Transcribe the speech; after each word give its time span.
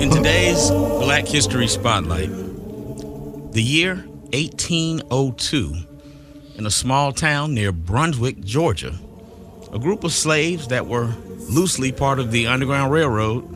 In 0.00 0.08
today's 0.08 0.70
Black 0.70 1.28
History 1.28 1.68
Spotlight, 1.68 2.30
the 3.52 3.62
year 3.62 3.96
1802, 4.32 5.74
in 6.54 6.64
a 6.64 6.70
small 6.70 7.12
town 7.12 7.52
near 7.52 7.70
Brunswick, 7.70 8.40
Georgia, 8.40 8.98
a 9.74 9.78
group 9.78 10.02
of 10.02 10.12
slaves 10.12 10.68
that 10.68 10.86
were 10.86 11.14
loosely 11.50 11.92
part 11.92 12.18
of 12.18 12.30
the 12.30 12.46
Underground 12.46 12.90
Railroad 12.90 13.54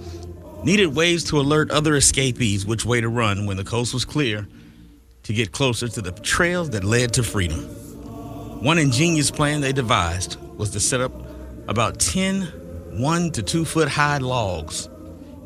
needed 0.62 0.94
ways 0.94 1.24
to 1.24 1.40
alert 1.40 1.70
other 1.70 1.94
escapees 1.94 2.66
which 2.66 2.84
way 2.84 3.00
to 3.00 3.08
run 3.08 3.46
when 3.46 3.56
the 3.56 3.64
coast 3.64 3.94
was 3.94 4.04
clear 4.04 4.46
to 5.22 5.32
get 5.32 5.50
closer 5.50 5.88
to 5.88 6.02
the 6.02 6.12
trails 6.12 6.68
that 6.70 6.84
led 6.84 7.14
to 7.14 7.22
freedom. 7.22 7.60
One 8.62 8.76
ingenious 8.76 9.30
plan 9.30 9.62
they 9.62 9.72
devised 9.72 10.38
was 10.58 10.68
to 10.72 10.80
set 10.80 11.00
up 11.00 11.12
about 11.68 11.98
10 12.00 12.42
one 12.98 13.30
to 13.32 13.42
two 13.42 13.64
foot 13.64 13.88
high 13.88 14.18
logs 14.18 14.90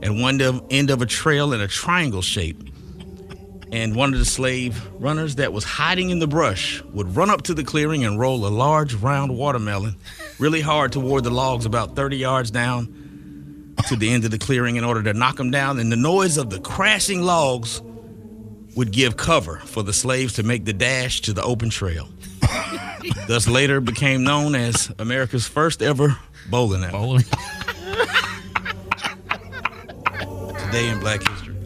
at 0.02 0.12
one 0.12 0.40
end 0.70 0.90
of 0.90 1.02
a 1.02 1.06
trail 1.06 1.52
in 1.52 1.60
a 1.60 1.68
triangle 1.68 2.22
shape. 2.22 2.62
And 3.70 3.94
one 3.94 4.14
of 4.14 4.18
the 4.18 4.24
slave 4.24 4.88
runners 4.94 5.36
that 5.36 5.52
was 5.52 5.64
hiding 5.64 6.10
in 6.10 6.20
the 6.20 6.26
brush 6.26 6.82
would 6.84 7.14
run 7.14 7.28
up 7.28 7.42
to 7.42 7.54
the 7.54 7.64
clearing 7.64 8.04
and 8.04 8.18
roll 8.18 8.46
a 8.46 8.48
large 8.48 8.94
round 8.94 9.36
watermelon 9.36 9.96
really 10.38 10.62
hard 10.62 10.92
toward 10.92 11.24
the 11.24 11.30
logs 11.30 11.66
about 11.66 11.94
30 11.94 12.16
yards 12.16 12.50
down 12.50 13.74
to 13.88 13.96
the 13.96 14.10
end 14.10 14.24
of 14.24 14.30
the 14.30 14.38
clearing 14.38 14.76
in 14.76 14.84
order 14.84 15.02
to 15.02 15.12
knock 15.12 15.36
them 15.36 15.50
down. 15.50 15.78
And 15.78 15.92
the 15.92 15.96
noise 15.96 16.38
of 16.38 16.48
the 16.48 16.60
crashing 16.60 17.22
logs 17.22 17.82
would 18.74 18.90
give 18.90 19.16
cover 19.16 19.56
for 19.58 19.82
the 19.82 19.92
slaves 19.92 20.34
to 20.34 20.42
make 20.42 20.64
the 20.64 20.72
dash 20.72 21.20
to 21.22 21.32
the 21.32 21.42
open 21.42 21.68
trail. 21.68 22.08
Thus 23.26 23.48
later 23.48 23.80
became 23.80 24.24
known 24.24 24.54
as 24.54 24.90
America's 24.98 25.46
first 25.46 25.82
ever 25.82 26.16
bowling 26.50 26.84
alley. 26.84 26.92
Bowling. 26.92 27.24
Today 30.70 30.88
in 30.90 31.00
Black 31.00 31.26
History. 31.26 31.54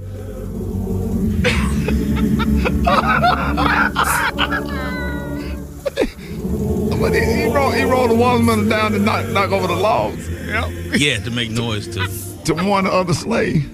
But 7.00 7.14
he, 7.14 7.20
he 7.20 7.44
rolled 7.53 7.75
he 7.75 7.83
rolled 7.83 8.11
the 8.11 8.14
watermelon 8.14 8.69
down 8.69 8.92
to 8.92 8.98
knock, 8.98 9.27
knock 9.31 9.50
over 9.50 9.67
the 9.67 9.75
logs. 9.75 10.28
Yep. 10.31 10.67
Yeah, 10.94 11.19
to 11.19 11.31
make 11.33 11.50
noise 11.50 11.89
to 11.89 12.06
To 12.44 12.55
warn 12.55 12.84
the 12.84 12.92
other 12.92 13.14
slave. 13.14 13.64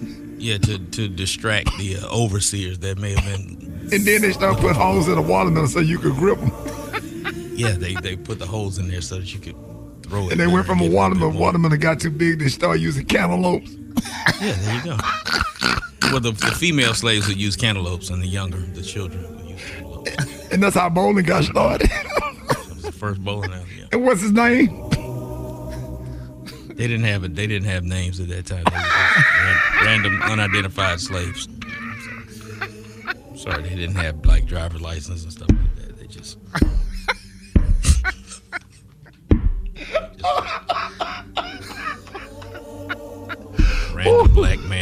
yeah 0.41 0.57
to 0.59 0.79
to 0.79 1.09
distract 1.09 1.77
the 1.79 1.97
uh, 1.97 2.07
overseers 2.15 2.79
that 2.81 2.98
may 2.98 3.15
have 3.15 3.25
been 3.25 3.89
And 3.92 4.05
then 4.07 4.20
they 4.23 4.33
start 4.33 4.59
putting 4.59 4.75
holes 4.77 5.09
in 5.09 5.15
the 5.17 5.23
watermelon 5.23 5.69
so 5.69 5.81
you 5.81 5.98
could 5.98 6.15
grip 6.15 6.39
them. 6.39 6.53
yeah 7.55 7.73
they 7.73 7.95
they 7.95 8.17
put 8.17 8.39
the 8.39 8.47
holes 8.47 8.79
in 8.79 8.89
there 8.89 9.01
so 9.03 9.17
that 9.19 9.33
you 9.35 9.41
could 9.41 9.57
throw 10.05 10.27
it. 10.27 10.33
And 10.33 10.41
they 10.41 10.47
went 10.47 10.67
from 10.67 10.81
a 10.81 10.85
get 10.85 10.92
watermelon. 10.92 11.33
more. 11.35 11.42
Watermelon 11.42 11.79
got 11.81 12.01
too 12.01 12.11
big. 12.11 12.39
They 12.39 12.48
started 12.48 12.81
using 12.83 13.05
cantaloupes. 13.07 13.75
Yeah, 14.41 14.53
there 14.53 14.75
you 14.77 14.84
go. 14.84 14.97
Well, 16.11 16.21
the, 16.21 16.33
the 16.33 16.55
female 16.57 16.95
slaves 16.95 17.29
would 17.29 17.41
use 17.41 17.57
cantaloupes, 17.57 18.09
and 18.11 18.23
the 18.23 18.27
younger, 18.27 18.59
the 18.59 18.83
children, 18.83 19.23
would 19.37 19.47
use 19.47 19.61
cantaloupes. 19.62 20.53
And 20.53 20.62
that's 20.62 20.75
how 20.77 20.89
bowling 20.89 21.25
got 21.25 21.45
started. 21.45 21.91
That 21.91 22.67
was 22.69 22.83
the 22.83 22.93
first 22.93 23.23
bowling 23.23 23.53
alley. 23.53 23.67
Yeah. 23.79 23.85
and 23.93 24.05
what's 24.05 24.23
his 24.23 24.33
name? 24.33 24.69
They 26.79 26.87
didn't 26.87 27.05
have 27.05 27.25
it. 27.25 27.35
They 27.35 27.47
didn't 27.48 27.69
have 27.69 27.83
names 27.85 28.20
at 28.20 28.29
that 28.29 28.47
time. 28.47 28.62
They 28.65 28.70
were 28.70 29.85
random, 29.85 30.23
unidentified 30.23 31.01
slaves. 31.01 31.48
Sorry, 33.35 33.63
they 33.63 33.75
didn't 33.75 33.97
have 33.97 34.25
like 34.25 34.47
driver's 34.47 34.81
license 34.81 35.25
and 35.25 35.33
stuff 35.33 35.48
like 35.51 35.75
that. 35.77 35.98
They 35.98 36.07
just. 36.07 36.39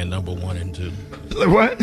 Man 0.06 0.10
number 0.10 0.32
one 0.32 0.56
and 0.56 0.74
two. 0.74 0.90
What? 1.50 1.78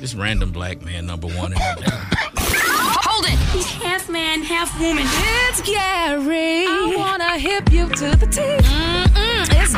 This 0.00 0.14
random 0.14 0.52
black 0.52 0.82
man 0.82 1.06
number 1.06 1.28
one 1.28 1.52
and 1.52 1.78
two. 1.78 1.90
Hold 2.36 3.24
it! 3.26 3.38
He's 3.54 3.66
half 3.66 4.08
man, 4.08 4.42
half 4.42 4.78
woman. 4.80 5.04
It's 5.06 5.62
Gary. 5.62 6.66
I 6.66 6.94
wanna 6.96 7.38
hip 7.38 7.72
you 7.72 7.88
to 7.88 8.16
the 8.16 8.26
T. 8.26 8.40
Mm-mm, 8.40 9.04
it's 9.04 9.05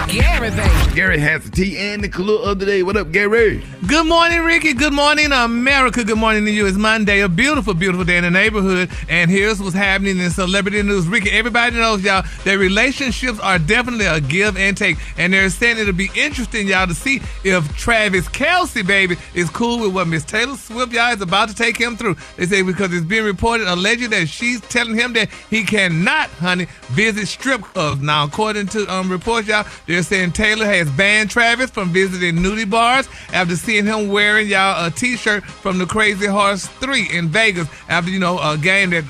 Gary, 0.07 0.51
baby. 0.51 0.95
Gary 0.95 1.19
has 1.19 1.45
the 1.45 1.51
tea 1.51 1.77
and 1.77 2.03
the 2.03 2.09
clue 2.09 2.39
of 2.39 2.59
the 2.59 2.67
day. 2.67 2.83
What 2.83 2.97
up, 2.97 3.11
Gary? 3.13 3.65
Good 3.87 4.07
morning, 4.07 4.41
Rickey. 4.43 4.73
Good 4.73 4.93
morning, 4.93 5.33
America. 5.33 6.05
Good 6.05 6.19
morning 6.19 6.45
to 6.45 6.51
you. 6.51 6.67
It's 6.67 6.77
Monday, 6.77 7.21
a 7.21 7.29
beautiful, 7.29 7.75
beautiful 7.75 8.05
day 8.05 8.17
in 8.17 8.25
the 8.25 8.31
neighborhood. 8.31 8.91
And 9.09 9.31
here's 9.31 9.61
what's 9.61 9.75
happening 9.75 10.19
in 10.19 10.31
celebrity 10.31 10.83
news. 10.83 11.07
Rickey, 11.07 11.31
everybody 11.31 11.77
knows, 11.77 12.03
y'all, 12.03 12.25
that 12.45 12.59
relationships 12.59 13.39
are 13.41 13.59
definitely 13.59 14.07
a 14.07 14.21
give 14.21 14.57
and 14.57 14.77
take. 14.77 14.97
And 15.19 15.33
they're 15.33 15.51
saying 15.51 15.79
it'll 15.79 15.93
be 15.93 16.11
interesting, 16.15 16.69
y'all, 16.69 16.87
to 16.87 16.95
see 16.95 17.21
if 17.45 17.77
Travis 17.77 18.29
Kelce, 18.29 18.87
baby, 18.87 19.17
is 19.35 19.51
cool 19.51 19.81
with 19.81 19.95
what 19.95 20.09
Miss 20.09 20.25
Taylor 20.25 20.57
Swift, 20.57 20.93
y'all, 20.93 21.13
is 21.13 21.21
about 21.21 21.49
to 21.49 21.55
take 21.55 21.77
him 21.77 21.97
through. 21.97 22.17
They 22.37 22.47
say 22.47 22.63
because 22.63 22.93
it's 22.93 23.07
being 23.07 23.25
reported, 23.25 23.69
alleged 23.69 24.11
that 24.11 24.29
she's 24.29 24.61
telling 24.63 24.95
him 24.95 25.13
that 25.15 25.29
he 25.51 25.65
cannot, 25.65 26.29
honey, 26.31 26.67
visit 26.89 27.27
strip 27.27 27.63
clubs. 27.63 28.01
Now, 28.01 28.25
according 28.25 28.67
to 28.69 28.87
um, 28.93 29.11
reports, 29.11 29.49
y'all, 29.49 29.67
they're 29.89 30.03
saying 30.03 30.33
Taylor 30.33 30.67
has 30.67 30.91
banned 30.91 31.31
Travis 31.31 31.71
from 31.71 31.89
visiting 31.89 32.37
nudie 32.37 32.69
bars 32.69 33.09
after 33.33 33.57
seeing 33.57 33.87
him 33.87 34.09
wearing 34.09 34.47
y'all 34.47 34.87
a 34.87 34.91
T-shirt 34.91 35.45
from 35.45 35.79
the 35.79 35.87
Crazy 35.87 36.27
Horse 36.27 36.67
Three 36.67 37.09
in 37.11 37.29
Vegas 37.29 37.67
after 37.89 38.11
you 38.11 38.19
know 38.19 38.39
a 38.39 38.59
game 38.59 38.91
that 38.91 39.05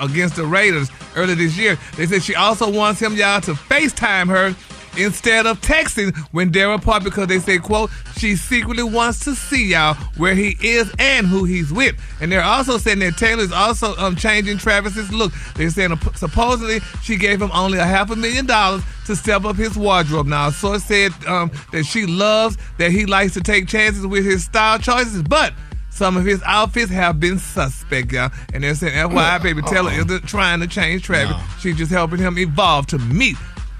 against 0.00 0.34
the 0.34 0.44
Raiders 0.44 0.90
earlier 1.14 1.36
this 1.36 1.56
year. 1.56 1.78
They 1.96 2.06
said 2.06 2.24
she 2.24 2.34
also 2.34 2.70
wants 2.70 3.00
him 3.00 3.14
y'all 3.14 3.40
to 3.42 3.52
FaceTime 3.52 4.28
her 4.28 4.56
instead 4.98 5.46
of 5.46 5.60
texting 5.60 6.16
when 6.32 6.52
they're 6.52 6.72
apart 6.72 7.04
because 7.04 7.26
they 7.28 7.38
say, 7.38 7.58
quote, 7.58 7.90
she 8.16 8.36
secretly 8.36 8.82
wants 8.82 9.20
to 9.20 9.34
see 9.34 9.72
y'all 9.72 9.94
where 10.16 10.34
he 10.34 10.56
is 10.60 10.92
and 10.98 11.26
who 11.26 11.44
he's 11.44 11.72
with. 11.72 11.96
And 12.20 12.30
they're 12.30 12.42
also 12.42 12.78
saying 12.78 13.00
that 13.00 13.16
Taylor's 13.16 13.52
also 13.52 13.94
um, 13.96 14.16
changing 14.16 14.58
Travis's 14.58 15.12
look. 15.12 15.32
They're 15.54 15.70
saying 15.70 15.92
uh, 15.92 16.12
supposedly 16.14 16.80
she 17.02 17.16
gave 17.16 17.40
him 17.40 17.50
only 17.52 17.78
a 17.78 17.84
half 17.84 18.10
a 18.10 18.16
million 18.16 18.46
dollars 18.46 18.82
to 19.06 19.16
step 19.16 19.44
up 19.44 19.56
his 19.56 19.76
wardrobe. 19.76 20.26
Now, 20.26 20.48
a 20.48 20.52
source 20.52 20.84
said 20.84 21.12
um, 21.26 21.50
that 21.72 21.84
she 21.84 22.06
loves 22.06 22.56
that 22.78 22.90
he 22.90 23.06
likes 23.06 23.34
to 23.34 23.40
take 23.40 23.68
chances 23.68 24.06
with 24.06 24.24
his 24.24 24.44
style 24.44 24.78
choices, 24.78 25.22
but 25.22 25.52
some 25.90 26.18
of 26.18 26.26
his 26.26 26.42
outfits 26.44 26.90
have 26.90 27.20
been 27.20 27.38
suspect, 27.38 28.12
y'all. 28.12 28.30
And 28.52 28.62
they're 28.62 28.74
saying, 28.74 28.92
FYI, 28.92 29.42
baby 29.42 29.62
Taylor 29.62 29.90
isn't 29.92 30.28
trying 30.28 30.60
to 30.60 30.66
change 30.66 31.04
Travis. 31.04 31.36
She's 31.58 31.76
just 31.76 31.90
helping 31.90 32.18
him 32.18 32.38
evolve 32.38 32.86
to 32.88 32.98
meet 32.98 33.36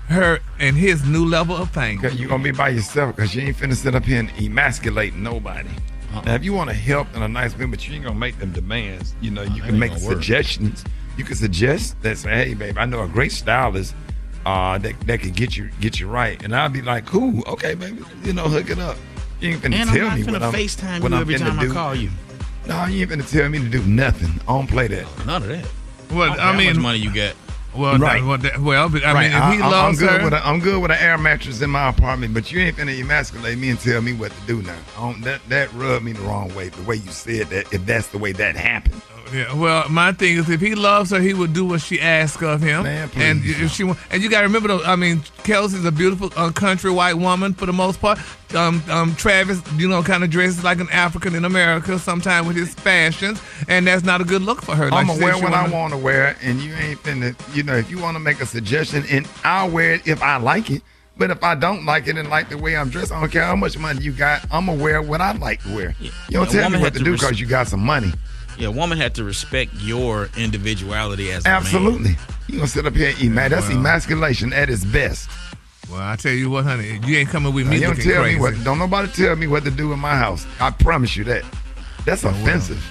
her 0.09 0.39
and 0.59 0.77
his 0.77 1.05
new 1.06 1.25
level 1.27 1.56
of 1.56 1.71
fame. 1.71 1.99
Cause 2.00 2.15
you 2.15 2.28
gonna 2.28 2.43
be 2.43 2.50
by 2.53 2.71
yourself 2.71 3.17
because 3.17 3.34
you 3.34 3.43
ain't 3.43 3.56
finna 3.56 3.75
sit 3.75 3.94
up 3.94 4.05
here 4.05 4.21
and 4.21 4.31
emasculate 4.39 5.15
nobody. 5.15 5.69
Now, 6.25 6.34
if 6.34 6.44
you 6.44 6.55
want 6.55 6.71
to 6.71 6.77
help 6.77 7.15
in 7.15 7.22
a 7.22 7.28
nice 7.28 7.56
way, 7.59 7.67
but 7.67 7.87
you 7.87 7.94
ain't 7.94 8.05
gonna 8.05 8.19
make 8.19 8.39
them 8.39 8.50
demands, 8.53 9.15
you 9.21 9.31
know, 9.31 9.43
you 9.43 9.61
that 9.62 9.69
can 9.71 9.78
make 9.78 9.93
gonna 9.93 10.05
work. 10.06 10.15
suggestions. 10.15 10.84
You 11.19 11.25
can 11.25 11.37
suggest 11.37 12.00
that 12.03 12.17
say, 12.19 12.31
hey, 12.31 12.55
babe, 12.55 12.78
I 12.78 12.87
know 12.87 13.03
a 13.03 13.09
great 13.09 13.33
stylist 13.33 13.94
uh, 14.47 14.78
that 14.78 14.99
that 15.06 15.21
could 15.21 15.34
get 15.34 15.56
you 15.56 15.71
get 15.81 15.99
you 16.00 16.09
right, 16.09 16.43
and 16.43 16.55
I'll 16.55 16.69
be 16.71 16.81
like, 16.83 17.05
cool, 17.06 17.43
okay, 17.49 17.75
baby, 17.75 18.03
you 18.25 18.33
know, 18.33 18.44
hook 18.44 18.71
it 18.71 18.78
up. 18.78 18.97
You 19.41 19.50
ain't 19.50 19.61
finna 19.62 19.65
And 19.67 19.91
I'm 19.91 19.97
tell 19.97 20.06
not 20.09 20.17
me 20.19 20.25
what 20.25 20.33
gonna 20.34 20.47
I'm 20.47 20.53
FaceTime 20.55 21.00
what 21.03 21.11
you 21.11 21.17
I'm 21.17 21.23
every 21.23 21.34
finna 21.34 21.38
time 21.49 21.59
I 21.59 21.62
do. 21.65 21.73
call 21.73 21.94
you. 21.94 22.11
No, 22.67 22.84
you 22.87 23.03
ain't 23.03 23.11
finna 23.11 23.31
tell 23.31 23.49
me 23.50 23.59
to 23.59 23.69
do 23.69 23.83
nothing. 23.83 24.31
I 24.43 24.53
don't 24.53 24.67
play 24.69 24.87
that. 24.88 25.27
None 25.27 25.43
of 25.43 25.49
that. 25.49 25.65
What 26.15 26.31
I, 26.31 26.34
I 26.34 26.37
how 26.38 26.53
much 26.55 26.59
mean, 26.65 26.81
money 26.81 26.99
you 26.99 27.12
got? 27.15 27.34
Well, 27.76 27.98
Right. 27.98 28.25
well, 28.25 28.38
that- 28.38 28.60
well, 28.60 28.88
but 28.88 29.04
I 29.04 29.12
right. 29.12 29.31
mean, 29.31 29.38
if 29.42 29.54
he 29.59 29.62
I, 29.62 29.69
loves 29.69 30.00
am 30.03 30.09
good 30.09 30.19
her, 30.20 30.25
with 30.25 30.32
a, 30.34 30.47
I'm 30.47 30.60
good 30.60 30.81
with 30.82 30.91
an 30.91 30.98
air 30.98 31.19
mattress 31.19 31.60
in 31.60 31.70
my 31.70 31.88
apartment, 31.88 32.34
but 32.34 32.50
you 32.53 32.60
ain't 32.60 32.76
finna 32.76 32.98
emasculate 33.00 33.59
me 33.59 33.70
and 33.70 33.78
tell 33.81 34.00
me 34.00 34.12
what 34.12 34.32
to 34.32 34.41
do 34.47 34.62
now. 34.62 35.14
That 35.22 35.41
that 35.48 35.72
rubbed 35.75 36.04
me 36.04 36.12
the 36.12 36.22
wrong 36.22 36.54
way. 36.54 36.69
The 36.70 36.82
way 36.82 36.97
you 36.97 37.10
said 37.10 37.48
that, 37.50 37.72
if 37.72 37.84
that's 37.87 38.09
the 38.09 38.19
way 38.19 38.32
that 38.32 38.56
happened. 38.56 39.00
Yeah, 39.32 39.53
well, 39.54 39.88
my 39.88 40.12
thing 40.12 40.37
is, 40.37 40.48
if 40.48 40.60
he 40.60 40.75
loves 40.75 41.10
her, 41.10 41.20
he 41.20 41.34
would 41.34 41.53
do 41.53 41.64
what 41.64 41.81
she 41.81 42.00
asks 42.00 42.42
of 42.42 42.60
him. 42.62 42.84
Man, 42.84 43.10
and 43.16 43.41
if 43.44 43.72
she 43.72 43.84
wa- 43.84 43.97
and 44.10 44.22
you 44.22 44.31
got 44.31 44.41
to 44.42 44.47
remember, 44.47 44.69
though, 44.69 44.82
I 44.84 44.97
mean, 44.97 45.22
Kelsey's 45.42 45.84
a 45.84 45.91
beautiful 45.92 46.31
uh, 46.37 46.50
country 46.53 46.91
white 46.91 47.14
woman 47.14 47.53
for 47.53 47.67
the 47.67 47.73
most 47.73 48.00
part. 48.00 48.19
Um, 48.55 48.82
um, 48.88 49.14
Travis, 49.17 49.61
you 49.76 49.88
know, 49.88 50.02
kind 50.02 50.23
of 50.23 50.31
dresses 50.31 50.62
like 50.62 50.78
an 50.81 50.88
African 50.90 51.34
in 51.34 51.44
America, 51.44 51.99
sometimes 51.99 52.46
with 52.46 52.56
his 52.56 52.73
fashions, 52.75 53.43
and 53.69 53.87
that's 53.87 54.05
not 54.05 54.20
a 54.20 54.25
good 54.25 54.43
look 54.43 54.62
for 54.62 54.76
her. 54.76 54.90
Like 54.90 55.06
I'm 55.06 55.06
she 55.17 55.20
gonna 55.20 55.25
wear 55.25 55.43
what 55.43 55.52
I 55.52 55.62
wanna- 55.62 55.75
want 55.75 55.93
to 55.93 55.99
wear, 55.99 56.37
and 56.43 56.61
you 56.61 56.72
ain't 56.75 57.02
finna. 57.02 57.34
You 57.55 57.64
know, 57.64 57.75
if 57.75 57.90
you 57.90 57.99
want 57.99 58.14
to 58.14 58.20
make 58.20 58.40
a 58.40 58.46
suggestion, 58.46 59.05
and 59.11 59.29
I'll 59.44 59.69
wear 59.70 59.94
it 59.94 60.06
if 60.06 60.22
I 60.22 60.37
like 60.37 60.70
it. 60.70 60.82
But 61.19 61.31
if 61.31 61.43
I 61.43 61.55
don't 61.55 61.87
like 61.87 62.08
it 62.08 62.19
and 62.19 62.29
like 62.29 62.50
the 62.50 62.58
way 62.58 62.76
I'm 62.76 62.90
dressed, 62.90 63.11
I 63.11 63.19
don't 63.19 63.32
care 63.32 63.43
how 63.44 63.56
much 63.56 63.79
money 63.79 64.02
you 64.02 64.12
got. 64.12 64.43
I'm 64.52 64.67
gonna 64.67 64.81
wear 64.82 65.00
what 65.00 65.20
I 65.22 65.32
like 65.32 65.62
to 65.62 65.75
wear. 65.75 65.94
Yeah. 65.99 66.11
You 66.29 66.38
don't 66.38 66.49
A 66.49 66.52
tell 66.52 66.70
me 66.70 66.79
what 66.79 66.93
to 66.93 66.99
to 66.99 67.05
do 67.06 67.12
res- 67.12 67.20
because 67.20 67.40
you 67.40 67.46
got 67.46 67.69
some 67.69 67.81
money. 67.81 68.12
Yeah, 68.58 68.69
a 68.69 68.70
woman 68.70 68.97
had 68.99 69.14
to 69.17 69.25
respect 69.25 69.73
your 69.75 70.31
individuality 70.37 71.31
as 71.31 71.44
a 71.44 71.49
man. 71.49 71.56
Absolutely. 71.58 72.17
You 72.49 72.56
gonna 72.56 72.69
sit 72.69 72.87
up 72.87 72.94
here 72.94 73.11
and 73.11 73.20
eat, 73.20 73.29
man? 73.29 73.50
That's 73.50 73.69
emasculation 73.69 74.53
at 74.53 74.70
its 74.70 74.85
best. 74.85 75.29
Well, 75.91 76.00
I 76.00 76.17
tell 76.17 76.32
you 76.32 76.50
what, 76.50 76.64
honey, 76.64 77.00
you 77.06 77.17
ain't 77.19 77.29
coming 77.29 77.55
with 77.55 77.67
me 77.69 77.76
you 77.76 77.82
don't 77.82 77.91
looking 77.97 78.11
tell 78.11 78.23
crazy. 78.23 78.37
me 78.37 78.41
what. 78.41 78.64
Don't 78.64 78.79
nobody 78.79 79.08
tell 79.12 79.37
me 79.37 79.47
what 79.47 79.64
to 79.64 79.70
do 79.70 79.93
in 79.93 80.00
my 80.00 80.17
house. 80.17 80.47
I 80.61 80.70
promise 80.70 81.17
you 81.17 81.25
that. 81.25 81.44
That's 82.05 82.25
offensive. 82.25 82.82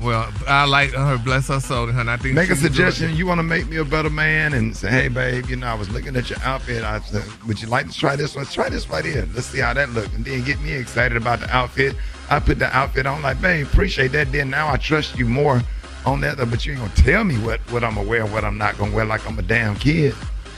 Well, 0.00 0.32
I 0.46 0.64
like 0.64 0.92
her. 0.92 1.18
Bless 1.18 1.48
her 1.48 1.58
soul, 1.60 1.88
and 1.88 2.08
I 2.08 2.16
think 2.16 2.34
Make 2.34 2.50
a 2.50 2.56
suggestion. 2.56 3.16
You 3.16 3.26
want 3.26 3.38
to 3.40 3.42
make 3.42 3.68
me 3.68 3.78
a 3.78 3.84
better 3.84 4.10
man, 4.10 4.52
and 4.52 4.76
say, 4.76 4.90
"Hey, 4.90 5.08
babe, 5.08 5.46
you 5.48 5.56
know, 5.56 5.66
I 5.66 5.74
was 5.74 5.90
looking 5.90 6.14
at 6.16 6.30
your 6.30 6.38
outfit. 6.42 6.84
I 6.84 7.00
said, 7.00 7.24
would 7.46 7.60
you 7.60 7.68
like 7.68 7.88
to 7.88 7.92
try 7.98 8.14
this 8.14 8.36
one? 8.36 8.46
Try 8.46 8.68
this 8.68 8.88
right 8.88 9.04
here. 9.04 9.28
Let's 9.34 9.46
see 9.48 9.58
how 9.58 9.74
that 9.74 9.90
looks, 9.90 10.14
and 10.14 10.24
then 10.24 10.44
get 10.44 10.60
me 10.60 10.72
excited 10.72 11.16
about 11.16 11.40
the 11.40 11.50
outfit. 11.54 11.96
I 12.30 12.38
put 12.38 12.58
the 12.58 12.74
outfit 12.76 13.06
on, 13.06 13.22
like, 13.22 13.40
babe, 13.40 13.66
appreciate 13.66 14.12
that. 14.12 14.30
Then 14.30 14.50
now 14.50 14.68
I 14.72 14.76
trust 14.76 15.18
you 15.18 15.26
more 15.26 15.60
on 16.06 16.20
that, 16.20 16.36
but 16.36 16.64
you 16.64 16.72
ain't 16.72 16.80
gonna 16.80 16.94
tell 16.94 17.24
me 17.24 17.36
what 17.38 17.60
what 17.72 17.82
I'm 17.82 17.96
gonna 17.96 18.08
wear, 18.08 18.24
what 18.24 18.44
I'm 18.44 18.56
not 18.56 18.78
gonna 18.78 18.94
wear, 18.94 19.04
like 19.04 19.26
I'm 19.28 19.38
a 19.38 19.42
damn 19.42 19.74
kid. 19.76 20.14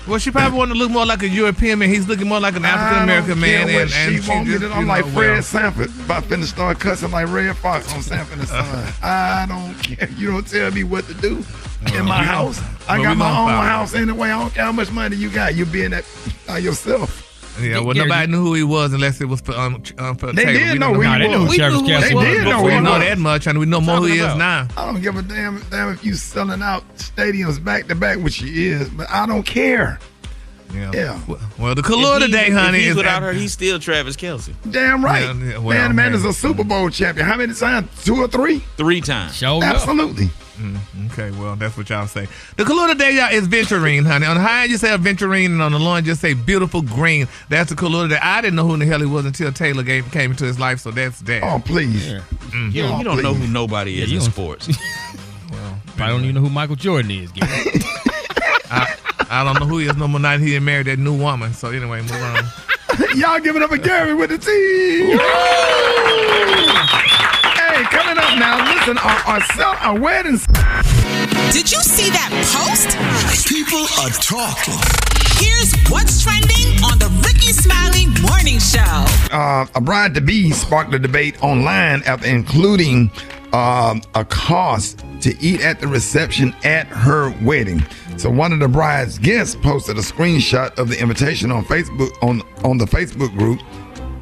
Well, 0.08 0.19
she 0.19 0.31
probably 0.31 0.58
want 0.58 0.70
to 0.70 0.76
look 0.76 0.91
more 0.91 1.05
like 1.05 1.23
a 1.23 1.29
European 1.29 1.79
man. 1.79 1.88
He's 1.88 2.08
looking 2.08 2.26
more 2.26 2.41
like 2.41 2.56
an 2.56 2.64
African 2.64 3.05
American 3.05 3.38
man, 3.38 3.69
and, 3.69 3.93
and 3.93 4.23
she 4.23 4.29
want 4.29 4.47
me 4.47 4.52
just, 4.52 4.62
to, 4.62 4.69
you 4.69 4.75
I'm 4.75 4.87
like 4.87 5.05
know, 5.06 5.12
Fred 5.12 5.32
well, 5.32 5.43
Sanford, 5.43 5.91
about 6.05 6.25
finna 6.25 6.44
start 6.44 6.81
cussing 6.81 7.11
like 7.11 7.29
Redd 7.29 7.56
Foxx 7.56 7.93
on 7.93 8.02
Sanford 8.02 8.38
and 8.38 8.49
Son. 8.49 8.93
I 9.02 9.47
don't 9.47 9.75
care. 9.82 10.08
You 10.17 10.32
don't 10.32 10.47
tell 10.47 10.70
me 10.70 10.85
what 10.85 11.05
to 11.06 11.14
do 11.14 11.44
in 11.94 12.06
my 12.06 12.25
house. 12.25 12.61
I 12.88 12.99
well, 12.99 13.11
got 13.11 13.17
my 13.19 13.38
own 13.38 13.64
house 13.64 13.94
anyway. 13.94 14.31
I 14.31 14.41
don't 14.41 14.55
care 14.55 14.64
how 14.64 14.73
much 14.73 14.91
money 14.91 15.17
you 15.17 15.31
got. 15.31 15.55
You 15.55 15.67
being 15.67 15.91
that 15.91 16.05
by 16.47 16.58
yourself. 16.58 17.30
Yeah, 17.62 17.81
well, 17.81 17.95
nobody 17.95 18.31
knew 18.31 18.43
who 18.43 18.55
he 18.55 18.62
was 18.62 18.93
unless 18.93 19.21
it 19.21 19.27
was 19.27 19.41
for, 19.41 19.53
um, 19.53 19.83
um, 19.99 20.17
for 20.17 20.33
They 20.33 20.45
Taylor. 20.45 20.59
did 20.59 20.73
We 20.73 20.79
know 20.79 20.87
don't 20.89 20.95
who 20.97 21.03
Nah, 21.03 21.12
he 21.15 21.19
they 21.21 21.29
knew 21.29 21.47
who 21.47 21.55
Travis 21.57 21.81
knew 21.83 21.89
Kelce 21.89 22.01
They 22.01 22.09
did 22.35 22.45
know 22.45 22.59
who 22.59 22.65
we 22.67 22.73
he 22.73 22.81
know 22.81 22.99
that 22.99 23.19
much, 23.19 23.47
and 23.47 23.59
we 23.59 23.67
know 23.67 23.81
more 23.81 23.97
who 23.99 24.05
he 24.07 24.19
is 24.19 24.35
now. 24.37 24.69
I 24.77 24.87
don't 24.87 25.01
give 25.01 25.17
a 25.17 25.23
damn, 25.23 25.61
damn 25.71 25.93
if 25.93 26.05
you 26.05 26.15
selling 26.15 26.62
out 26.62 26.83
stadiums 26.97 27.62
back 27.62 27.87
to 27.89 27.95
back, 27.95 28.19
which 28.19 28.35
she 28.35 28.69
is, 28.69 28.89
but 28.91 29.09
I 29.11 29.27
don't 29.27 29.45
care. 29.45 29.99
Yeah. 30.75 30.90
Yeah. 30.94 31.20
Well, 31.26 31.40
well, 31.58 31.75
the 31.75 31.82
color 31.82 32.17
If 32.17 32.22
he- 32.22 32.26
today, 32.26 32.46
if 32.49 32.52
honey, 32.55 32.78
he's 32.81 32.88
is 32.90 32.96
without 32.96 33.22
her, 33.22 33.32
he's 33.32 33.52
still 33.52 33.78
Travis 33.78 34.17
Kelce. 34.17 34.55
Damn 34.70 35.05
right. 35.05 35.22
Yeah, 35.22 35.32
yeah, 35.34 35.58
well, 35.58 35.76
man, 35.76 35.96
man 35.96 36.12
man. 36.12 36.14
is 36.14 36.25
a 36.25 36.32
Super 36.32 36.64
Bowl 36.64 36.88
champion. 36.90 37.26
How 37.26 37.37
many 37.37 37.55
times? 37.55 37.88
Two 38.05 38.17
or 38.17 38.28
three? 38.28 38.58
Three 38.76 39.00
times. 39.00 39.37
Show 39.37 39.56
enough. 39.58 39.75
Absolutely. 39.76 40.31
Mm, 40.61 40.76
okay, 41.12 41.31
well, 41.40 41.56
that's 41.56 41.75
what 41.78 41.88
y'all 41.88 42.06
say. 42.06 42.28
The 42.58 42.64
color 42.67 42.88
today, 42.93 43.17
y'all, 43.17 43.31
is 43.32 43.49
venturine, 43.49 44.05
honey. 44.06 44.26
On 44.26 44.37
the 44.37 44.43
high 44.43 44.64
end, 44.64 44.70
you 44.70 44.76
say 44.76 44.88
venturine, 44.99 45.46
and 45.46 45.62
on 45.62 45.72
the 45.72 45.78
low 45.78 45.94
end, 45.94 46.05
just 46.05 46.20
say 46.20 46.34
beautiful 46.34 46.82
green. 46.82 47.28
That's 47.49 47.70
the 47.70 47.76
color 47.76 48.06
that 48.08 48.23
I 48.23 48.43
didn't 48.43 48.56
know 48.56 48.66
who 48.66 48.75
in 48.75 48.81
the 48.81 48.84
hell 48.87 49.00
he 49.00 49.06
was 49.06 49.25
until 49.25 49.50
Taylor 49.52 49.82
gave, 49.82 50.11
came 50.12 50.32
into 50.32 50.44
his 50.44 50.58
life, 50.61 50.81
so 50.81 50.90
that's 50.90 51.20
that. 51.23 51.43
Oh, 51.44 51.61
please. 51.64 52.06
Mm. 52.06 52.75
You, 52.75 52.84
Oh, 52.84 52.99
you 52.99 53.05
don't 53.05 53.23
know 53.23 53.32
who 53.32 53.46
nobody 53.49 54.02
is 54.02 54.11
you 54.12 54.19
in 54.19 54.23
don't- 54.25 54.32
sports. 54.32 54.69
Probably 55.96 56.14
don't 56.14 56.23
even 56.25 56.34
know 56.34 56.40
who 56.43 56.50
Michael 56.50 56.76
Jordan 56.76 57.11
is. 57.11 57.32
Gary. 57.32 57.49
I 59.31 59.44
don't 59.44 59.61
know 59.61 59.67
who 59.67 59.79
he 59.79 59.87
is 59.87 59.97
no 59.97 60.09
more 60.09 60.21
now 60.21 60.37
he 60.38 60.47
didn't 60.47 60.65
marry 60.65 60.82
that 60.85 60.99
new 60.99 61.17
woman. 61.17 61.53
So 61.55 61.69
anyway, 61.71 62.03
move 62.03 62.12
on. 62.12 62.44
Y'all 63.17 63.38
giving 63.41 63.62
up 63.62 63.71
a 63.71 63.79
Gary 63.79 64.12
with 64.15 64.31
the 64.31 64.38
T. 64.38 64.50
hey, 67.56 67.82
coming 67.85 68.19
up 68.19 68.38
now, 68.38 68.59
listen, 68.75 68.99
our, 68.99 69.19
our, 69.27 69.41
cel- 69.55 69.77
our 69.81 69.99
wedding 69.99 70.38
Did 71.53 71.71
you 71.71 71.81
see 71.81 72.11
that 72.11 72.31
post? 72.50 72.97
People 73.49 73.87
are 74.03 74.11
talking. 74.19 74.75
Here's 75.38 75.73
what's 75.88 76.23
trending 76.23 76.83
on 76.85 76.99
the 76.99 77.09
Rickey 77.25 77.53
Smiley 77.53 78.06
Morning 78.29 78.59
Show. 78.59 79.06
uh, 79.35 79.67
a 79.75 79.81
bride 79.81 80.15
to 80.15 80.21
be 80.21 80.50
sparked 80.50 80.93
a 80.94 80.99
debate 80.99 81.41
online 81.43 82.03
after 82.05 82.26
including 82.26 83.11
um, 83.52 84.02
a 84.14 84.25
cost 84.25 85.05
to 85.20 85.37
eat 85.41 85.61
at 85.61 85.81
the 85.81 85.88
reception 85.88 86.55
at 86.64 86.87
her 86.87 87.31
wedding. 87.43 87.85
So 88.17 88.31
one 88.31 88.52
of 88.52 88.61
the 88.61 88.69
bride's 88.69 89.19
guests 89.19 89.56
posted 89.56 89.97
a 89.97 90.02
screenshot 90.02 90.79
of 90.79 90.88
the 90.88 91.00
invitation 91.00 91.50
on 91.50 91.64
Facebook 91.64 92.11
on 92.23 92.43
on 92.64 92.79
the 92.79 92.87
Facebook 92.87 93.37
group. 93.37 93.61